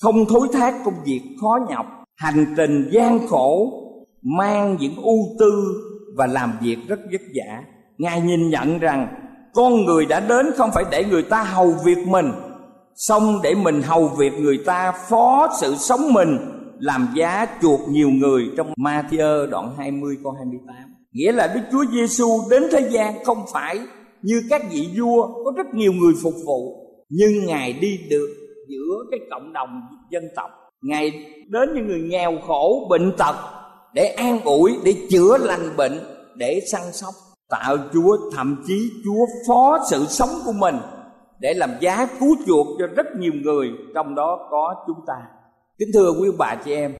Không 0.00 0.24
thối 0.28 0.48
thác 0.52 0.74
công 0.84 0.94
việc 1.04 1.20
khó 1.40 1.58
nhọc 1.68 1.86
Hành 2.16 2.54
trình 2.56 2.88
gian 2.92 3.26
khổ, 3.28 3.80
Mang 4.38 4.76
những 4.80 4.96
ưu 4.96 5.18
tư 5.38 5.50
và 6.16 6.26
làm 6.26 6.52
việc 6.62 6.76
rất 6.88 7.00
vất 7.12 7.20
vả. 7.34 7.62
Ngài 7.98 8.20
nhìn 8.20 8.50
nhận 8.50 8.78
rằng, 8.78 9.08
Con 9.54 9.84
người 9.84 10.06
đã 10.06 10.20
đến 10.20 10.46
không 10.56 10.70
phải 10.74 10.84
để 10.90 11.04
người 11.04 11.22
ta 11.22 11.42
hầu 11.42 11.74
việc 11.84 11.98
mình, 12.06 12.32
Xong 12.94 13.40
để 13.42 13.54
mình 13.54 13.82
hầu 13.82 14.08
việc 14.08 14.32
người 14.32 14.58
ta 14.66 14.92
phó 15.08 15.48
sự 15.60 15.74
sống 15.78 16.12
mình, 16.12 16.38
Làm 16.78 17.08
giá 17.14 17.46
chuộc 17.62 17.80
nhiều 17.88 18.10
người 18.10 18.42
trong 18.56 18.72
Matthew 18.76 19.50
đoạn 19.50 19.74
20 19.78 20.16
câu 20.22 20.32
28 20.32 20.76
Nghĩa 21.12 21.32
là 21.32 21.52
Đức 21.54 21.60
Chúa 21.72 21.84
Giêsu 21.92 22.28
đến 22.50 22.62
thế 22.72 22.88
gian 22.90 23.24
không 23.24 23.38
phải 23.52 23.78
như 24.22 24.42
các 24.50 24.62
vị 24.72 24.88
vua 24.98 25.44
có 25.44 25.52
rất 25.56 25.74
nhiều 25.74 25.92
người 25.92 26.12
phục 26.22 26.34
vụ, 26.46 26.88
nhưng 27.08 27.46
ngài 27.46 27.72
đi 27.72 27.98
được 28.10 28.28
giữa 28.68 29.04
cái 29.10 29.20
cộng 29.30 29.52
đồng 29.52 29.80
dân 30.10 30.22
tộc 30.36 30.50
ngài 30.84 31.10
đến 31.48 31.74
những 31.74 31.86
người 31.86 32.00
nghèo 32.00 32.38
khổ 32.46 32.86
bệnh 32.90 33.12
tật 33.18 33.36
để 33.94 34.04
an 34.06 34.40
ủi 34.44 34.78
để 34.84 34.94
chữa 35.10 35.36
lành 35.40 35.76
bệnh 35.76 36.00
để 36.34 36.60
săn 36.72 36.82
sóc 36.92 37.14
tạo 37.48 37.76
chúa 37.92 38.30
thậm 38.36 38.64
chí 38.66 38.90
chúa 39.04 39.26
phó 39.48 39.78
sự 39.90 40.06
sống 40.08 40.28
của 40.44 40.52
mình 40.52 40.76
để 41.38 41.54
làm 41.54 41.70
giá 41.80 42.06
cứu 42.20 42.36
chuộc 42.46 42.66
cho 42.78 42.86
rất 42.86 43.06
nhiều 43.18 43.32
người 43.42 43.68
trong 43.94 44.14
đó 44.14 44.48
có 44.50 44.84
chúng 44.86 45.00
ta. 45.06 45.14
Kính 45.78 45.88
thưa 45.94 46.12
quý 46.20 46.28
bà 46.38 46.54
chị 46.64 46.72
em 46.74 46.96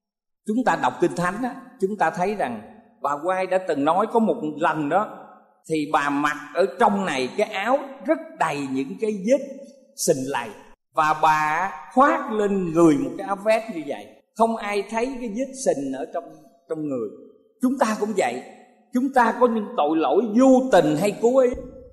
chúng 0.47 0.57
ta 0.67 0.79
đọc 0.83 0.93
kinh 1.01 1.17
thánh 1.17 1.35
đó, 1.43 1.49
chúng 1.81 1.97
ta 1.99 2.11
thấy 2.11 2.35
rằng 2.35 2.61
bà 3.03 3.11
quay 3.25 3.47
đã 3.47 3.59
từng 3.69 3.85
nói 3.85 4.07
có 4.13 4.21
một 4.21 4.37
lần 4.57 4.89
đó 4.89 5.09
thì 5.69 5.89
bà 5.93 6.11
mặc 6.11 6.37
ở 6.55 6.67
trong 6.81 7.05
này 7.05 7.29
cái 7.37 7.49
áo 7.49 7.79
rất 8.07 8.19
đầy 8.39 8.67
những 8.73 8.97
cái 9.01 9.11
vết 9.11 9.47
sình 9.97 10.25
lầy 10.27 10.49
và 10.95 11.15
bà 11.23 11.73
khoác 11.95 12.33
lên 12.33 12.73
người 12.73 12.95
một 12.99 13.11
cái 13.19 13.27
áo 13.27 13.37
vest 13.45 13.65
như 13.75 13.83
vậy. 13.87 14.07
Không 14.37 14.57
ai 14.57 14.85
thấy 14.91 15.07
cái 15.21 15.29
vết 15.29 15.53
sình 15.65 15.93
ở 15.93 16.07
trong 16.15 16.25
trong 16.69 16.89
người. 16.89 17.09
Chúng 17.63 17.79
ta 17.81 17.97
cũng 18.01 18.13
vậy. 18.17 18.43
Chúng 18.95 19.13
ta 19.15 19.35
có 19.41 19.49
những 19.49 19.67
tội 19.77 19.97
lỗi 19.97 20.23
vô 20.41 20.69
tình 20.73 20.97
hay 20.97 21.15
cố 21.23 21.39
ý. 21.39 21.51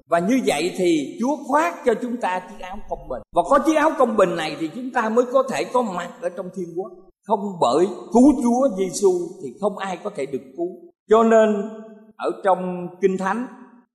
Và 0.07 0.19
như 0.19 0.39
vậy 0.45 0.73
thì 0.77 1.17
Chúa 1.19 1.35
khoác 1.47 1.75
cho 1.85 1.93
chúng 2.01 2.17
ta 2.17 2.39
chiếc 2.39 2.63
áo 2.65 2.77
công 2.89 3.07
bình. 3.09 3.21
Và 3.35 3.41
có 3.49 3.59
chiếc 3.65 3.75
áo 3.75 3.91
công 3.97 4.17
bình 4.17 4.35
này 4.35 4.57
thì 4.59 4.69
chúng 4.75 4.91
ta 4.91 5.09
mới 5.09 5.25
có 5.33 5.43
thể 5.51 5.63
có 5.63 5.81
mặt 5.81 6.09
ở 6.21 6.29
trong 6.29 6.49
thiên 6.55 6.67
quốc. 6.75 6.91
Không 7.27 7.39
bởi 7.61 7.87
cứu 8.13 8.33
Chúa 8.43 8.75
Giêsu 8.77 9.11
thì 9.43 9.49
không 9.61 9.77
ai 9.77 9.97
có 10.03 10.09
thể 10.15 10.25
được 10.25 10.41
cứu. 10.57 10.67
Cho 11.09 11.23
nên, 11.23 11.69
ở 12.15 12.31
trong 12.43 12.87
Kinh 13.01 13.17
Thánh, 13.17 13.47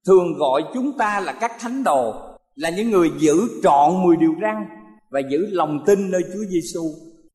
thường 0.07 0.33
gọi 0.37 0.63
chúng 0.73 0.97
ta 0.97 1.19
là 1.19 1.33
các 1.33 1.51
thánh 1.59 1.83
đồ, 1.83 2.13
Là 2.57 2.69
những 2.69 2.91
người 2.91 3.11
giữ 3.17 3.47
trọn 3.63 4.03
10 4.03 4.17
điều 4.17 4.33
răn. 4.41 4.55
Và 5.09 5.19
giữ 5.29 5.47
lòng 5.49 5.79
tin 5.85 6.11
nơi 6.11 6.21
Chúa 6.23 6.43
Giêsu 6.49 6.81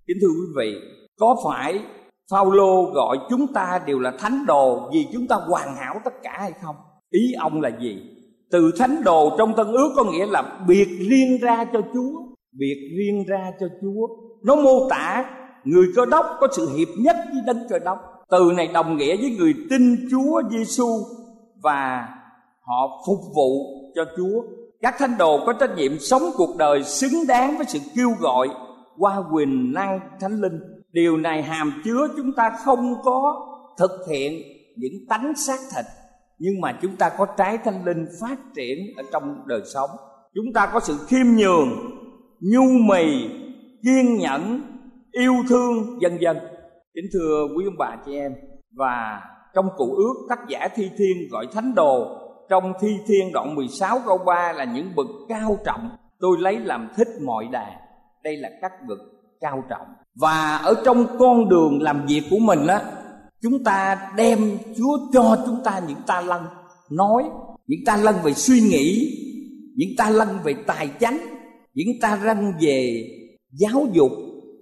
Kính 0.06 0.16
thưa 0.20 0.28
quý 0.28 0.46
vị, 0.56 0.74
Có 1.20 1.36
phải 1.44 1.80
Phaolô 2.30 2.90
gọi 2.94 3.18
chúng 3.30 3.52
ta 3.52 3.80
đều 3.86 3.98
là 3.98 4.12
thánh 4.18 4.46
đồ 4.46 4.90
vì 4.92 5.06
chúng 5.12 5.26
ta 5.26 5.36
hoàn 5.36 5.76
hảo 5.76 6.00
tất 6.04 6.14
cả 6.22 6.36
hay 6.40 6.52
không? 6.62 6.76
Ý 7.10 7.32
ông 7.38 7.60
là 7.60 7.70
gì? 7.80 8.02
từ 8.52 8.70
thánh 8.78 9.04
đồ 9.04 9.36
trong 9.38 9.54
tân 9.56 9.66
ước 9.66 9.92
có 9.96 10.04
nghĩa 10.04 10.26
là 10.26 10.64
biệt 10.68 10.88
riêng 11.10 11.38
ra 11.42 11.64
cho 11.72 11.80
chúa, 11.94 12.20
biệt 12.58 12.90
riêng 12.98 13.24
ra 13.28 13.52
cho 13.60 13.66
chúa 13.80 14.08
nó 14.44 14.56
mô 14.56 14.88
tả 14.90 15.24
người 15.64 15.86
cơ 15.96 16.06
đốc 16.06 16.26
có 16.40 16.48
sự 16.52 16.68
hiệp 16.76 16.88
nhất 16.98 17.16
với 17.32 17.42
đấng 17.46 17.68
cơ 17.70 17.78
đốc 17.78 17.98
từ 18.30 18.52
này 18.56 18.68
đồng 18.74 18.96
nghĩa 18.96 19.16
với 19.16 19.36
người 19.38 19.54
tin 19.70 19.96
chúa 20.10 20.42
giêsu 20.50 20.86
và 21.62 22.08
họ 22.60 23.02
phục 23.06 23.18
vụ 23.34 23.50
cho 23.94 24.04
chúa 24.16 24.42
các 24.82 24.94
thánh 24.98 25.18
đồ 25.18 25.46
có 25.46 25.52
trách 25.52 25.76
nhiệm 25.76 25.98
sống 25.98 26.22
cuộc 26.36 26.56
đời 26.56 26.84
xứng 26.84 27.26
đáng 27.28 27.56
với 27.56 27.66
sự 27.68 27.78
kêu 27.96 28.10
gọi 28.20 28.48
qua 28.98 29.22
quyền 29.32 29.72
năng 29.72 30.00
thánh 30.20 30.40
linh. 30.40 30.60
Điều 30.92 31.16
này 31.16 31.42
hàm 31.42 31.82
chứa 31.84 32.08
chúng 32.16 32.32
ta 32.36 32.50
không 32.64 32.94
có 33.02 33.46
thực 33.78 33.90
hiện 34.10 34.42
những 34.76 34.92
tánh 35.08 35.32
xác 35.36 35.58
thịt, 35.76 35.84
nhưng 36.38 36.60
mà 36.60 36.78
chúng 36.82 36.96
ta 36.96 37.10
có 37.18 37.26
trái 37.36 37.58
thánh 37.58 37.84
linh 37.84 38.06
phát 38.20 38.36
triển 38.54 38.78
ở 38.96 39.02
trong 39.12 39.36
đời 39.46 39.60
sống. 39.74 39.90
Chúng 40.34 40.52
ta 40.54 40.66
có 40.66 40.80
sự 40.80 40.96
khiêm 41.06 41.26
nhường, 41.36 41.68
nhu 42.40 42.64
mì, 42.88 43.28
kiên 43.82 44.18
nhẫn, 44.18 44.62
yêu 45.12 45.34
thương, 45.48 45.98
vân 46.02 46.18
vân. 46.20 46.36
Kính 46.94 47.04
thưa 47.12 47.46
quý 47.56 47.64
ông 47.64 47.78
bà 47.78 47.96
chị 48.06 48.14
em, 48.14 48.32
và 48.76 49.20
trong 49.54 49.68
cụ 49.76 49.94
ước 49.96 50.14
tác 50.28 50.38
giả 50.48 50.68
thi 50.74 50.90
thiên 50.98 51.28
gọi 51.30 51.46
thánh 51.52 51.74
đồ 51.74 52.21
trong 52.48 52.72
thi 52.80 52.88
thiên 53.06 53.32
đoạn 53.32 53.54
16 53.54 54.00
câu 54.06 54.18
3 54.18 54.52
là 54.52 54.64
những 54.64 54.94
bậc 54.96 55.06
cao 55.28 55.58
trọng 55.64 55.90
tôi 56.20 56.36
lấy 56.40 56.58
làm 56.58 56.88
thích 56.96 57.08
mọi 57.22 57.48
đà. 57.52 57.80
Đây 58.22 58.36
là 58.36 58.48
các 58.60 58.72
bậc 58.88 58.98
cao 59.40 59.64
trọng. 59.70 59.86
Và 60.14 60.56
ở 60.56 60.74
trong 60.84 61.06
con 61.18 61.48
đường 61.48 61.82
làm 61.82 62.06
việc 62.06 62.22
của 62.30 62.38
mình 62.38 62.66
á, 62.66 62.82
chúng 63.42 63.64
ta 63.64 64.10
đem 64.16 64.58
Chúa 64.76 64.98
cho 65.12 65.38
chúng 65.46 65.60
ta 65.64 65.80
những 65.88 66.02
ta 66.06 66.20
lân 66.20 66.42
nói 66.90 67.24
những 67.66 67.80
ta 67.84 67.96
lân 67.96 68.14
về 68.24 68.32
suy 68.34 68.60
nghĩ, 68.60 69.18
những 69.76 69.88
ta 69.98 70.10
lân 70.10 70.28
về 70.44 70.54
tài 70.66 70.90
chánh, 71.00 71.18
những 71.74 71.88
ta 72.00 72.20
lân 72.24 72.52
về 72.60 73.08
giáo 73.52 73.86
dục, 73.92 74.12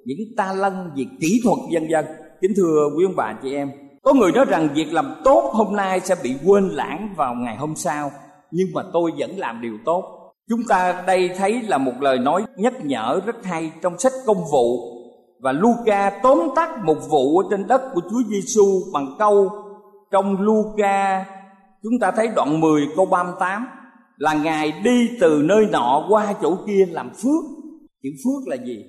những 0.05 0.19
ta 0.37 0.53
lân 0.53 0.75
về 0.97 1.05
kỹ 1.21 1.41
thuật 1.45 1.59
vân 1.73 1.89
vân. 1.91 2.05
Kính 2.41 2.53
thưa 2.57 2.89
quý 2.97 3.05
ông 3.05 3.17
bà, 3.17 3.39
chị 3.43 3.55
em 3.55 3.71
có 4.03 4.15
người 4.15 4.33
nói 4.33 4.45
rằng 4.45 4.69
việc 4.75 4.93
làm 4.93 5.15
tốt 5.25 5.51
hôm 5.53 5.77
nay 5.77 6.01
sẽ 6.01 6.15
bị 6.23 6.37
quên 6.47 6.69
lãng 6.69 7.15
vào 7.17 7.35
ngày 7.35 7.57
hôm 7.57 7.77
sau, 7.77 8.11
nhưng 8.51 8.69
mà 8.75 8.83
tôi 8.93 9.13
vẫn 9.19 9.39
làm 9.39 9.61
điều 9.61 9.79
tốt 9.85 10.17
chúng 10.51 10.61
ta 10.69 11.05
đây 11.07 11.31
thấy 11.39 11.63
là 11.63 11.79
một 11.79 11.93
lời 12.01 12.19
nói 12.19 12.45
nhắc 12.57 12.85
nhở 12.85 13.21
rất 13.27 13.45
hay 13.45 13.73
trong 13.83 13.99
sách 13.99 14.13
công 14.27 14.45
vụ, 14.53 14.79
và 15.41 15.53
Luca 15.53 16.11
tóm 16.23 16.41
tắt 16.57 16.85
một 16.85 16.97
vụ 17.11 17.39
ở 17.39 17.45
trên 17.51 17.67
đất 17.67 17.83
của 17.95 18.01
Chúa 18.11 18.23
Giêsu 18.29 18.65
bằng 18.93 19.17
câu, 19.19 19.51
trong 20.11 20.41
Luca, 20.41 21.25
chúng 21.83 21.99
ta 22.01 22.11
thấy 22.11 22.29
đoạn 22.37 22.61
10 22.61 22.83
câu 22.97 23.07
38 23.07 23.67
là 24.17 24.35
Ngài 24.35 24.73
đi 24.85 25.09
từ 25.21 25.43
nơi 25.45 25.67
nọ 25.73 26.07
qua 26.09 26.35
chỗ 26.43 26.57
kia 26.67 26.87
làm 26.91 27.11
phước. 27.15 27.45
Chữ 28.03 28.09
phước 28.25 28.49
là 28.49 28.57
gì? 28.57 28.85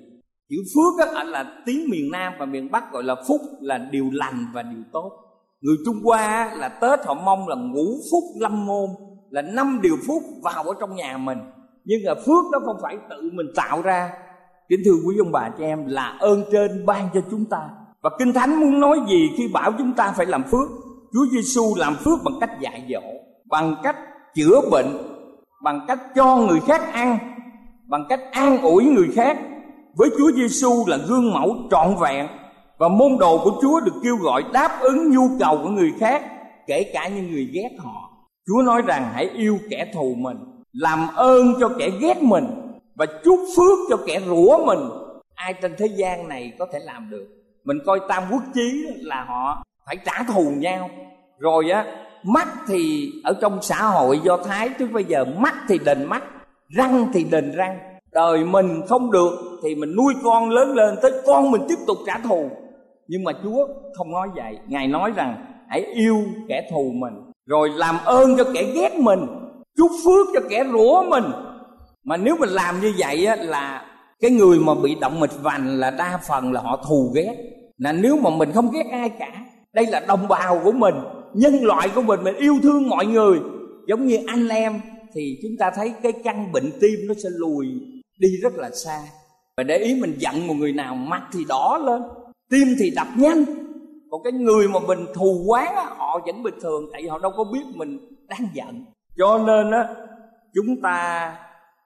Chữ 0.52 0.58
phước 0.74 1.14
đó 1.14 1.22
là 1.22 1.44
tiếng 1.66 1.90
miền 1.90 2.10
Nam 2.10 2.32
và 2.38 2.46
miền 2.46 2.70
Bắc 2.70 2.92
gọi 2.92 3.02
là 3.02 3.14
phúc, 3.28 3.40
là 3.60 3.78
điều 3.78 4.10
lành 4.12 4.46
và 4.54 4.62
điều 4.62 4.82
tốt. 4.92 5.10
Người 5.60 5.76
Trung 5.86 5.96
Hoa 6.04 6.54
là 6.54 6.68
Tết 6.68 7.04
họ 7.04 7.14
mong 7.14 7.48
là 7.48 7.56
ngũ 7.56 7.86
phúc 8.10 8.24
lâm 8.40 8.66
môn, 8.66 8.88
là 9.30 9.42
năm 9.42 9.80
điều 9.82 9.96
phúc 10.06 10.22
vào 10.42 10.64
ở 10.64 10.74
trong 10.80 10.96
nhà 10.96 11.16
mình. 11.16 11.38
Nhưng 11.84 12.00
mà 12.06 12.14
phước 12.14 12.44
đó 12.52 12.58
không 12.64 12.76
phải 12.82 12.96
tự 13.10 13.30
mình 13.32 13.46
tạo 13.56 13.82
ra 13.82 14.12
kính 14.68 14.80
thưa 14.84 14.92
quý 15.06 15.16
ông 15.18 15.32
bà 15.32 15.50
chị 15.58 15.64
em, 15.64 15.86
là 15.86 16.16
ơn 16.20 16.44
trên 16.52 16.86
ban 16.86 17.08
cho 17.14 17.20
chúng 17.30 17.44
ta 17.44 17.68
và 18.02 18.10
kinh 18.18 18.32
thánh 18.32 18.60
muốn 18.60 18.80
nói 18.80 19.00
gì 19.08 19.30
khi 19.36 19.48
bảo 19.48 19.72
chúng 19.78 19.92
ta 19.92 20.12
phải 20.16 20.26
làm 20.26 20.42
phước 20.42 20.68
chúa 21.12 21.26
giêsu 21.32 21.74
làm 21.76 21.96
phước 21.96 22.18
bằng 22.24 22.34
cách 22.40 22.50
dạy 22.60 22.86
dỗ, 22.90 23.02
bằng 23.48 23.76
cách 23.82 23.96
chữa 24.34 24.60
bệnh, 24.70 24.86
bằng 25.64 25.80
cách 25.88 26.00
cho 26.14 26.36
người 26.36 26.60
khác 26.60 26.92
ăn, 26.92 27.18
bằng 27.88 28.04
cách 28.08 28.20
an 28.32 28.62
ủi 28.62 28.84
người 28.84 29.08
khác 29.14 29.38
với 29.96 30.10
chúa 30.18 30.32
giêsu 30.32 30.86
là 30.86 30.96
gương 30.96 31.32
mẫu 31.32 31.56
trọn 31.70 31.96
vẹn 32.00 32.26
và 32.78 32.88
môn 32.88 33.16
đồ 33.20 33.38
của 33.44 33.58
chúa 33.62 33.80
được 33.80 33.94
kêu 34.02 34.16
gọi 34.16 34.44
đáp 34.52 34.78
ứng 34.80 35.10
nhu 35.10 35.28
cầu 35.40 35.58
của 35.62 35.68
người 35.68 35.92
khác, 36.00 36.22
kể 36.66 36.90
cả 36.94 37.08
những 37.08 37.30
người 37.32 37.48
ghét 37.52 37.70
họ. 37.78 38.10
Chúa 38.46 38.62
nói 38.62 38.82
rằng 38.86 39.10
hãy 39.14 39.30
yêu 39.34 39.58
kẻ 39.70 39.90
thù 39.94 40.14
mình, 40.18 40.36
làm 40.72 41.08
ơn 41.14 41.54
cho 41.60 41.68
kẻ 41.78 41.90
ghét 42.00 42.22
mình 42.22 42.46
và 42.94 43.06
chúc 43.24 43.40
phước 43.56 43.78
cho 43.90 43.96
kẻ 44.06 44.20
rủa 44.26 44.64
mình. 44.66 44.80
Ai 45.34 45.54
trên 45.54 45.74
thế 45.78 45.86
gian 45.86 46.28
này 46.28 46.52
có 46.58 46.66
thể 46.72 46.78
làm 46.78 47.10
được? 47.10 47.26
Mình 47.64 47.78
coi 47.86 48.00
tam 48.08 48.22
quốc 48.30 48.42
chí 48.54 48.86
là 49.00 49.24
họ 49.24 49.64
phải 49.86 49.96
trả 50.04 50.22
thù 50.34 50.52
nhau. 50.56 50.90
Rồi 51.38 51.70
á, 51.70 51.84
mắt 52.22 52.48
thì 52.68 53.10
ở 53.24 53.38
trong 53.40 53.62
xã 53.62 53.82
hội 53.82 54.20
do 54.24 54.36
thái, 54.36 54.68
trước 54.68 54.88
bây 54.92 55.04
giờ 55.04 55.24
mắt 55.24 55.54
thì 55.68 55.78
đền 55.84 56.04
mắt, 56.04 56.22
răng 56.68 57.06
thì 57.14 57.24
đền 57.24 57.52
răng 57.56 57.78
đời 58.14 58.44
mình 58.44 58.82
không 58.88 59.10
được 59.10 59.32
thì 59.62 59.74
mình 59.74 59.96
nuôi 59.96 60.14
con 60.24 60.50
lớn 60.50 60.74
lên 60.74 60.94
tới 61.02 61.12
con 61.26 61.50
mình 61.50 61.62
tiếp 61.68 61.78
tục 61.86 61.96
trả 62.06 62.18
thù. 62.18 62.50
Nhưng 63.08 63.24
mà 63.24 63.32
chúa 63.42 63.66
không 63.94 64.12
nói 64.12 64.28
vậy. 64.34 64.58
Ngài 64.68 64.88
nói 64.88 65.12
rằng 65.16 65.44
hãy 65.68 65.84
yêu 65.94 66.16
kẻ 66.48 66.68
thù 66.70 66.92
mình 66.94 67.14
rồi 67.46 67.70
làm 67.70 67.96
ơn 68.04 68.36
cho 68.36 68.44
kẻ 68.54 68.64
ghét 68.74 68.94
mình 68.98 69.26
chúc 69.76 69.90
phước 70.04 70.26
cho 70.34 70.40
kẻ 70.50 70.64
rủa 70.72 71.02
mình. 71.02 71.24
Mà 72.04 72.16
nếu 72.16 72.36
mình 72.40 72.48
làm 72.48 72.80
như 72.80 72.92
vậy 72.98 73.26
á, 73.26 73.36
là 73.36 73.86
cái 74.20 74.30
người 74.30 74.58
mà 74.58 74.74
bị 74.82 74.96
động 75.00 75.20
mịch 75.20 75.42
vành 75.42 75.68
là 75.68 75.90
đa 75.90 76.18
phần 76.28 76.52
là 76.52 76.60
họ 76.60 76.84
thù 76.88 77.12
ghét. 77.14 77.36
Là 77.78 77.92
nếu 77.92 78.16
mà 78.16 78.30
mình 78.30 78.52
không 78.52 78.70
ghét 78.72 78.86
ai 78.92 79.08
cả 79.08 79.32
đây 79.74 79.86
là 79.86 80.00
đồng 80.08 80.28
bào 80.28 80.60
của 80.64 80.72
mình 80.72 80.94
nhân 81.34 81.64
loại 81.64 81.88
của 81.94 82.02
mình 82.02 82.20
mình 82.22 82.36
yêu 82.36 82.54
thương 82.62 82.88
mọi 82.88 83.06
người. 83.06 83.40
Giống 83.88 84.06
như 84.06 84.18
anh 84.26 84.48
em 84.48 84.80
thì 85.14 85.38
chúng 85.42 85.52
ta 85.58 85.70
thấy 85.76 85.92
cái 86.02 86.12
căn 86.12 86.52
bệnh 86.52 86.70
tim 86.80 87.00
nó 87.08 87.14
sẽ 87.22 87.28
lùi 87.32 87.66
đi 88.22 88.36
rất 88.42 88.52
là 88.56 88.70
xa. 88.70 88.98
Và 89.56 89.64
để 89.64 89.78
ý 89.78 90.00
mình 90.00 90.14
giận 90.18 90.46
một 90.46 90.54
người 90.54 90.72
nào 90.72 90.94
mặt 90.94 91.22
thì 91.32 91.44
đỏ 91.48 91.78
lên 91.84 92.02
tim 92.50 92.68
thì 92.78 92.90
đập 92.96 93.06
nhanh. 93.16 93.44
Còn 94.10 94.22
cái 94.24 94.32
người 94.32 94.68
mà 94.68 94.80
mình 94.86 95.06
thù 95.14 95.44
quán 95.46 95.74
á, 95.76 95.84
họ 95.96 96.20
vẫn 96.26 96.42
bình 96.42 96.54
thường 96.62 96.88
tại 96.92 97.02
vì 97.02 97.08
họ 97.08 97.18
đâu 97.18 97.32
có 97.36 97.44
biết 97.44 97.64
mình 97.74 97.98
đang 98.28 98.48
giận. 98.54 98.84
Cho 99.18 99.38
nên 99.38 99.70
á 99.70 99.88
chúng 100.54 100.82
ta 100.82 101.32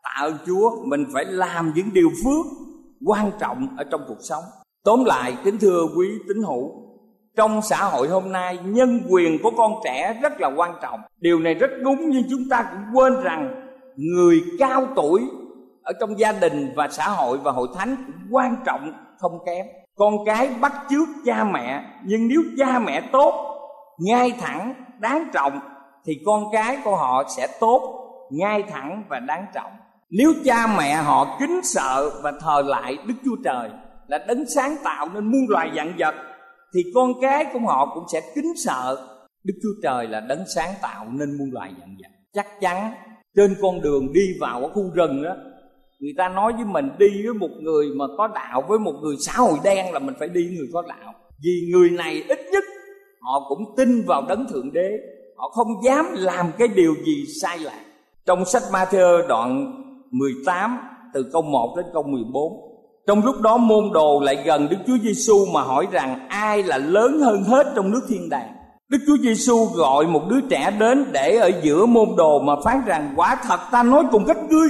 tạo 0.02 0.30
Chúa 0.46 0.84
mình 0.84 1.04
phải 1.12 1.24
làm 1.24 1.72
những 1.74 1.92
điều 1.92 2.10
phước 2.24 2.46
quan 3.06 3.30
trọng 3.40 3.68
ở 3.78 3.84
trong 3.90 4.00
cuộc 4.08 4.20
sống. 4.20 4.44
Tóm 4.84 5.04
lại 5.04 5.36
kính 5.44 5.58
thưa 5.58 5.82
quý 5.96 6.06
tín 6.28 6.42
hữu 6.42 6.86
trong 7.36 7.62
xã 7.62 7.84
hội 7.84 8.08
hôm 8.08 8.32
nay 8.32 8.58
nhân 8.64 9.00
quyền 9.10 9.42
của 9.42 9.50
con 9.56 9.72
trẻ 9.84 10.18
rất 10.22 10.40
là 10.40 10.50
quan 10.56 10.74
trọng. 10.82 11.00
Điều 11.20 11.38
này 11.38 11.54
rất 11.54 11.70
đúng 11.82 12.10
nhưng 12.10 12.22
chúng 12.30 12.48
ta 12.50 12.66
cũng 12.70 12.98
quên 12.98 13.22
rằng 13.22 13.66
người 13.96 14.42
cao 14.58 14.86
tuổi 14.96 15.20
ở 15.86 15.92
trong 16.00 16.18
gia 16.18 16.32
đình 16.32 16.72
và 16.76 16.88
xã 16.88 17.08
hội 17.08 17.38
và 17.38 17.52
hội 17.52 17.68
thánh 17.78 17.96
cũng 18.06 18.26
quan 18.30 18.56
trọng 18.66 18.92
không 19.18 19.38
kém. 19.46 19.66
Con 19.96 20.14
cái 20.26 20.50
bắt 20.60 20.72
chước 20.90 21.08
cha 21.24 21.44
mẹ, 21.44 21.84
nhưng 22.04 22.28
nếu 22.28 22.42
cha 22.58 22.78
mẹ 22.78 23.08
tốt, 23.12 23.58
ngay 23.98 24.32
thẳng, 24.40 24.74
đáng 24.98 25.28
trọng, 25.32 25.60
thì 26.06 26.12
con 26.26 26.44
cái 26.52 26.78
của 26.84 26.96
họ 26.96 27.24
sẽ 27.36 27.46
tốt, 27.60 27.80
ngay 28.30 28.62
thẳng 28.62 29.04
và 29.08 29.20
đáng 29.20 29.46
trọng. 29.54 29.72
Nếu 30.10 30.32
cha 30.44 30.66
mẹ 30.78 30.94
họ 30.94 31.36
kính 31.40 31.60
sợ 31.62 32.10
và 32.22 32.32
thờ 32.40 32.62
lại 32.66 32.98
đức 33.06 33.14
chúa 33.24 33.36
trời 33.44 33.70
là 34.06 34.18
đấng 34.28 34.44
sáng 34.54 34.76
tạo 34.84 35.08
nên 35.14 35.24
muôn 35.24 35.46
loài 35.48 35.70
vạn 35.74 35.92
vật, 35.98 36.14
thì 36.74 36.80
con 36.94 37.12
cái 37.20 37.44
của 37.52 37.60
họ 37.66 37.94
cũng 37.94 38.04
sẽ 38.12 38.20
kính 38.34 38.52
sợ 38.64 39.08
đức 39.44 39.54
chúa 39.62 39.80
trời 39.82 40.08
là 40.08 40.20
đấng 40.20 40.44
sáng 40.54 40.74
tạo 40.82 41.06
nên 41.10 41.38
muôn 41.38 41.48
loài 41.52 41.74
vạn 41.80 41.96
vật. 42.02 42.10
Chắc 42.32 42.46
chắn 42.60 42.92
trên 43.36 43.54
con 43.62 43.80
đường 43.80 44.12
đi 44.12 44.26
vào 44.40 44.60
ở 44.60 44.68
khu 44.68 44.90
rừng 44.94 45.22
đó 45.22 45.34
người 45.98 46.12
ta 46.18 46.28
nói 46.28 46.52
với 46.52 46.64
mình 46.64 46.88
đi 46.98 47.22
với 47.24 47.34
một 47.34 47.50
người 47.60 47.86
mà 47.96 48.04
có 48.18 48.28
đạo 48.28 48.64
với 48.68 48.78
một 48.78 48.94
người 49.02 49.16
xã 49.20 49.32
hội 49.32 49.58
đen 49.64 49.92
là 49.92 49.98
mình 49.98 50.14
phải 50.18 50.28
đi 50.28 50.48
người 50.56 50.68
có 50.72 50.82
đạo. 50.88 51.14
Vì 51.44 51.70
người 51.72 51.90
này 51.90 52.24
ít 52.28 52.40
nhất 52.52 52.64
họ 53.20 53.46
cũng 53.48 53.74
tin 53.76 54.02
vào 54.06 54.22
đấng 54.28 54.46
thượng 54.48 54.72
đế. 54.72 54.90
Họ 55.36 55.48
không 55.48 55.84
dám 55.84 56.06
làm 56.12 56.46
cái 56.58 56.68
điều 56.68 56.94
gì 57.06 57.24
sai 57.40 57.58
lạc 57.58 57.80
trong 58.26 58.44
sách 58.44 58.62
Matthew 58.72 59.26
đoạn 59.26 59.72
18 60.10 60.78
từ 61.14 61.30
câu 61.32 61.42
1 61.42 61.74
đến 61.76 61.86
câu 61.92 62.02
14 62.02 62.66
trong 63.06 63.24
lúc 63.24 63.40
đó 63.40 63.56
môn 63.56 63.92
đồ 63.92 64.20
lại 64.20 64.42
gần 64.46 64.68
Đức 64.70 64.76
Chúa 64.86 64.96
Giêsu 65.02 65.46
mà 65.52 65.62
hỏi 65.62 65.86
rằng, 65.92 66.28
ai 66.28 66.62
là 66.62 66.78
lớn 66.78 67.20
hơn 67.20 67.42
hết 67.42 67.72
trong 67.76 67.90
nước 67.90 68.00
thiên 68.08 68.28
đàng? 68.28 68.48
Đức 68.88 68.98
Chúa 69.06 69.16
Giêsu 69.22 69.64
gọi 69.64 70.06
một 70.06 70.22
đứa 70.30 70.40
trẻ 70.50 70.70
đến 70.78 71.04
để 71.12 71.36
ở 71.36 71.50
giữa 71.62 71.86
môn 71.86 72.08
đồ 72.16 72.38
mà 72.38 72.52
phán 72.64 72.80
rằng, 72.86 73.12
quả 73.16 73.36
thật 73.42 73.60
ta 73.72 73.82
nói 73.82 74.04
cùng 74.10 74.24
các 74.26 74.36
ngươi 74.50 74.68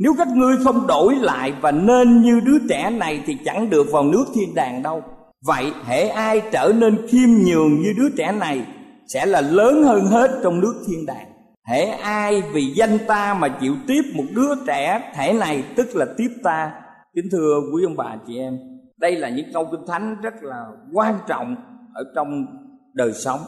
nếu 0.00 0.14
các 0.18 0.28
ngươi 0.28 0.56
không 0.64 0.86
đổi 0.86 1.14
lại 1.14 1.52
và 1.60 1.70
nên 1.70 2.22
như 2.22 2.40
đứa 2.40 2.58
trẻ 2.68 2.90
này 2.90 3.22
thì 3.26 3.36
chẳng 3.44 3.70
được 3.70 3.86
vào 3.92 4.04
nước 4.04 4.24
thiên 4.34 4.54
đàng 4.54 4.82
đâu. 4.82 5.02
Vậy 5.46 5.72
hệ 5.84 6.08
ai 6.08 6.42
trở 6.52 6.72
nên 6.78 7.06
khiêm 7.08 7.28
nhường 7.28 7.82
như 7.82 7.92
đứa 7.96 8.08
trẻ 8.16 8.32
này 8.32 8.66
sẽ 9.06 9.26
là 9.26 9.40
lớn 9.40 9.82
hơn 9.82 10.06
hết 10.06 10.40
trong 10.42 10.60
nước 10.60 10.74
thiên 10.86 11.06
đàng. 11.06 11.26
Hễ 11.68 11.84
ai 11.84 12.42
vì 12.52 12.72
danh 12.76 12.98
ta 13.06 13.34
mà 13.34 13.48
chịu 13.48 13.74
tiếp 13.86 14.02
một 14.14 14.24
đứa 14.34 14.54
trẻ 14.66 15.12
thể 15.14 15.32
này, 15.32 15.64
tức 15.76 15.96
là 15.96 16.06
tiếp 16.16 16.28
ta. 16.42 16.72
Kính 17.14 17.24
thưa 17.32 17.60
quý 17.74 17.84
ông 17.84 17.96
bà 17.96 18.16
chị 18.26 18.38
em, 18.38 18.58
đây 18.98 19.16
là 19.16 19.28
những 19.28 19.46
câu 19.54 19.68
kinh 19.70 19.86
thánh 19.86 20.16
rất 20.22 20.34
là 20.42 20.64
quan 20.92 21.14
trọng 21.28 21.56
ở 21.94 22.04
trong 22.14 22.46
đời 22.94 23.12
sống, 23.12 23.40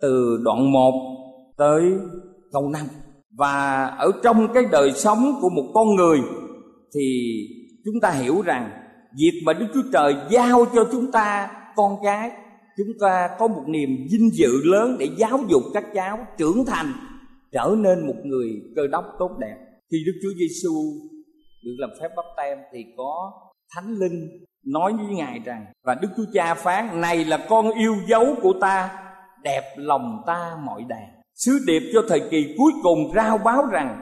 từ 0.00 0.40
đoạn 0.44 0.72
1 0.72 0.92
tới 1.58 1.82
câu 2.52 2.68
5 2.68 2.82
và 3.38 3.86
ở 3.86 4.12
trong 4.24 4.48
cái 4.54 4.64
đời 4.72 4.92
sống 4.92 5.38
của 5.40 5.48
một 5.50 5.70
con 5.74 5.94
người 5.94 6.20
thì 6.94 7.36
chúng 7.84 8.00
ta 8.02 8.10
hiểu 8.10 8.42
rằng 8.42 8.70
việc 9.18 9.42
mà 9.44 9.52
Đức 9.52 9.66
Chúa 9.74 9.82
Trời 9.92 10.14
giao 10.30 10.64
cho 10.74 10.88
chúng 10.92 11.12
ta 11.12 11.50
con 11.76 11.96
cái, 12.04 12.30
chúng 12.76 12.98
ta 13.00 13.28
có 13.38 13.48
một 13.48 13.62
niềm 13.66 13.90
vinh 14.12 14.30
dự 14.32 14.50
lớn 14.64 14.96
để 14.98 15.08
giáo 15.16 15.38
dục 15.48 15.62
các 15.74 15.84
cháu 15.94 16.26
trưởng 16.38 16.64
thành, 16.66 16.92
trở 17.52 17.74
nên 17.78 18.06
một 18.06 18.16
người 18.24 18.48
cơ 18.76 18.86
đốc 18.86 19.04
tốt 19.18 19.30
đẹp. 19.38 19.56
Khi 19.90 19.98
Đức 20.06 20.12
Chúa 20.22 20.38
Giêsu 20.38 20.74
được 21.64 21.74
làm 21.78 21.90
phép 22.00 22.08
bắp 22.16 22.24
tem 22.36 22.58
thì 22.72 22.84
có 22.96 23.32
thánh 23.74 23.94
linh 23.94 24.28
nói 24.66 24.92
với 24.92 25.14
ngài 25.14 25.38
rằng, 25.44 25.66
và 25.84 25.94
Đức 26.02 26.08
Chúa 26.16 26.26
Cha 26.32 26.54
phán, 26.54 27.00
này 27.00 27.24
là 27.24 27.46
con 27.48 27.70
yêu 27.70 27.94
dấu 28.08 28.34
của 28.42 28.52
ta, 28.60 28.98
đẹp 29.42 29.74
lòng 29.76 30.22
ta 30.26 30.56
mọi 30.64 30.84
đàn 30.88 31.21
sứ 31.44 31.58
điệp 31.66 31.82
cho 31.94 32.00
thời 32.08 32.20
kỳ 32.30 32.54
cuối 32.58 32.72
cùng 32.82 33.12
rao 33.14 33.38
báo 33.38 33.66
rằng 33.66 34.00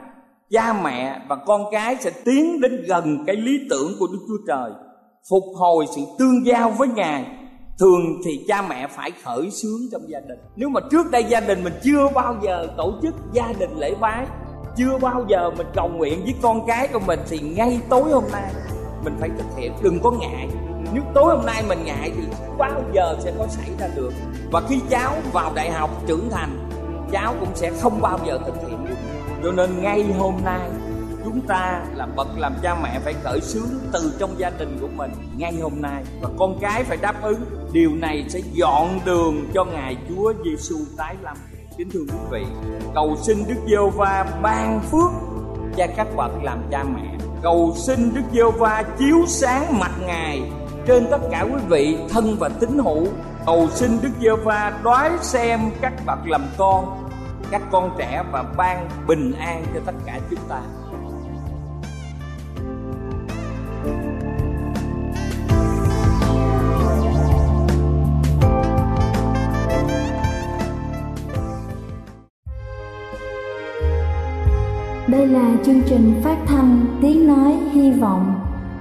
cha 0.51 0.73
mẹ 0.83 1.21
và 1.29 1.35
con 1.35 1.61
cái 1.71 1.95
sẽ 1.99 2.11
tiến 2.25 2.61
đến 2.61 2.83
gần 2.87 3.23
cái 3.27 3.35
lý 3.35 3.51
tưởng 3.69 3.91
của 3.99 4.07
Đức 4.07 4.19
Chúa 4.27 4.37
Trời, 4.47 4.71
phục 5.29 5.43
hồi 5.55 5.85
sự 5.95 6.01
tương 6.19 6.45
giao 6.45 6.69
với 6.69 6.87
ngài. 6.87 7.25
Thường 7.79 8.01
thì 8.25 8.45
cha 8.47 8.61
mẹ 8.61 8.87
phải 8.87 9.11
khởi 9.23 9.51
sướng 9.51 9.79
trong 9.91 10.01
gia 10.07 10.19
đình. 10.19 10.39
Nếu 10.55 10.69
mà 10.69 10.81
trước 10.91 11.11
đây 11.11 11.23
gia 11.23 11.39
đình 11.39 11.63
mình 11.63 11.73
chưa 11.83 12.09
bao 12.15 12.35
giờ 12.43 12.67
tổ 12.77 12.93
chức 13.01 13.15
gia 13.33 13.53
đình 13.59 13.77
lễ 13.77 13.95
bái, 14.01 14.25
chưa 14.77 14.97
bao 15.01 15.25
giờ 15.29 15.51
mình 15.57 15.67
cầu 15.75 15.89
nguyện 15.89 16.21
với 16.23 16.35
con 16.41 16.67
cái 16.67 16.87
của 16.87 16.99
mình, 17.07 17.19
thì 17.29 17.39
ngay 17.39 17.79
tối 17.89 18.03
hôm 18.11 18.23
nay 18.31 18.51
mình 19.03 19.13
phải 19.19 19.29
thực 19.37 19.57
hiện. 19.57 19.71
Đừng 19.83 19.99
có 20.03 20.11
ngại. 20.11 20.49
Nếu 20.93 21.03
tối 21.13 21.35
hôm 21.35 21.45
nay 21.45 21.63
mình 21.69 21.79
ngại 21.85 22.11
thì 22.17 22.23
bao 22.57 22.81
giờ 22.93 23.15
sẽ 23.19 23.33
có 23.37 23.47
xảy 23.47 23.69
ra 23.79 23.87
được. 23.95 24.13
Và 24.51 24.61
khi 24.69 24.79
cháu 24.89 25.13
vào 25.33 25.51
đại 25.55 25.71
học 25.71 25.89
trưởng 26.07 26.29
thành 26.29 26.70
cháu 27.11 27.35
cũng 27.39 27.55
sẽ 27.55 27.71
không 27.81 28.01
bao 28.01 28.19
giờ 28.25 28.39
thực 28.45 28.55
hiện 28.67 28.85
được. 28.85 28.95
Cho 29.43 29.51
nên 29.51 29.81
ngay 29.81 30.05
hôm 30.19 30.33
nay, 30.43 30.69
chúng 31.23 31.41
ta 31.41 31.81
là 31.95 32.07
bậc 32.15 32.27
làm 32.37 32.53
cha 32.63 32.75
mẹ 32.83 32.99
phải 33.03 33.13
khởi 33.23 33.41
xướng 33.41 33.69
từ 33.93 34.13
trong 34.19 34.39
gia 34.39 34.49
đình 34.49 34.77
của 34.81 34.87
mình 34.95 35.11
ngay 35.37 35.53
hôm 35.61 35.73
nay. 35.81 36.03
Và 36.21 36.29
con 36.39 36.59
cái 36.61 36.83
phải 36.83 36.97
đáp 36.97 37.15
ứng. 37.21 37.41
Điều 37.73 37.91
này 37.95 38.25
sẽ 38.29 38.39
dọn 38.53 38.99
đường 39.05 39.45
cho 39.53 39.65
ngài 39.65 39.97
chúa 40.09 40.33
giêsu 40.45 40.75
tái 40.97 41.15
lâm. 41.21 41.37
Kính 41.77 41.89
thưa 41.93 41.99
quý 41.99 42.17
vị, 42.31 42.45
cầu 42.95 43.17
xin 43.21 43.37
đức 43.47 43.55
giê 43.67 43.77
va 43.95 44.25
ban 44.41 44.79
phước 44.91 45.11
cho 45.77 45.85
các 45.95 46.07
bậc 46.15 46.31
làm 46.43 46.59
cha 46.71 46.83
mẹ. 46.83 47.17
Cầu 47.43 47.73
xin 47.77 48.13
đức 48.15 48.21
giê 48.33 48.43
va 48.57 48.83
chiếu 48.99 49.17
sáng 49.27 49.79
mặt 49.79 49.91
ngài 50.05 50.41
trên 50.87 51.07
tất 51.11 51.19
cả 51.31 51.41
quý 51.41 51.59
vị 51.69 51.97
thân 52.09 52.35
và 52.39 52.49
tín 52.49 52.77
hữu. 52.77 53.07
Cầu 53.45 53.67
xin 53.71 53.91
đức 54.01 54.09
giê 54.21 54.29
va 54.43 54.79
đoái 54.83 55.11
xem 55.21 55.59
các 55.81 55.93
bậc 56.05 56.19
làm 56.25 56.45
con 56.57 57.00
các 57.51 57.61
con 57.71 57.95
trẻ 57.97 58.23
và 58.31 58.43
ban 58.57 58.89
bình 59.07 59.33
an 59.39 59.63
cho 59.73 59.79
tất 59.85 59.93
cả 60.05 60.19
chúng 60.29 60.39
ta 60.49 60.61
Đây 75.07 75.27
là 75.27 75.55
chương 75.65 75.81
trình 75.85 76.21
phát 76.23 76.37
thanh 76.45 76.85
Tiếng 77.01 77.27
Nói 77.27 77.57
Hy 77.71 77.91
Vọng 77.91 78.33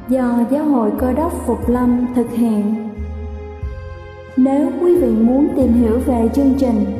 do 0.08 0.38
Giáo 0.50 0.64
hội 0.64 0.90
Cơ 0.98 1.12
đốc 1.12 1.32
Phục 1.46 1.68
Lâm 1.68 2.06
thực 2.14 2.30
hiện. 2.30 2.90
Nếu 4.36 4.70
quý 4.80 4.96
vị 4.96 5.08
muốn 5.08 5.48
tìm 5.56 5.72
hiểu 5.72 5.98
về 6.06 6.28
chương 6.34 6.54
trình 6.58 6.99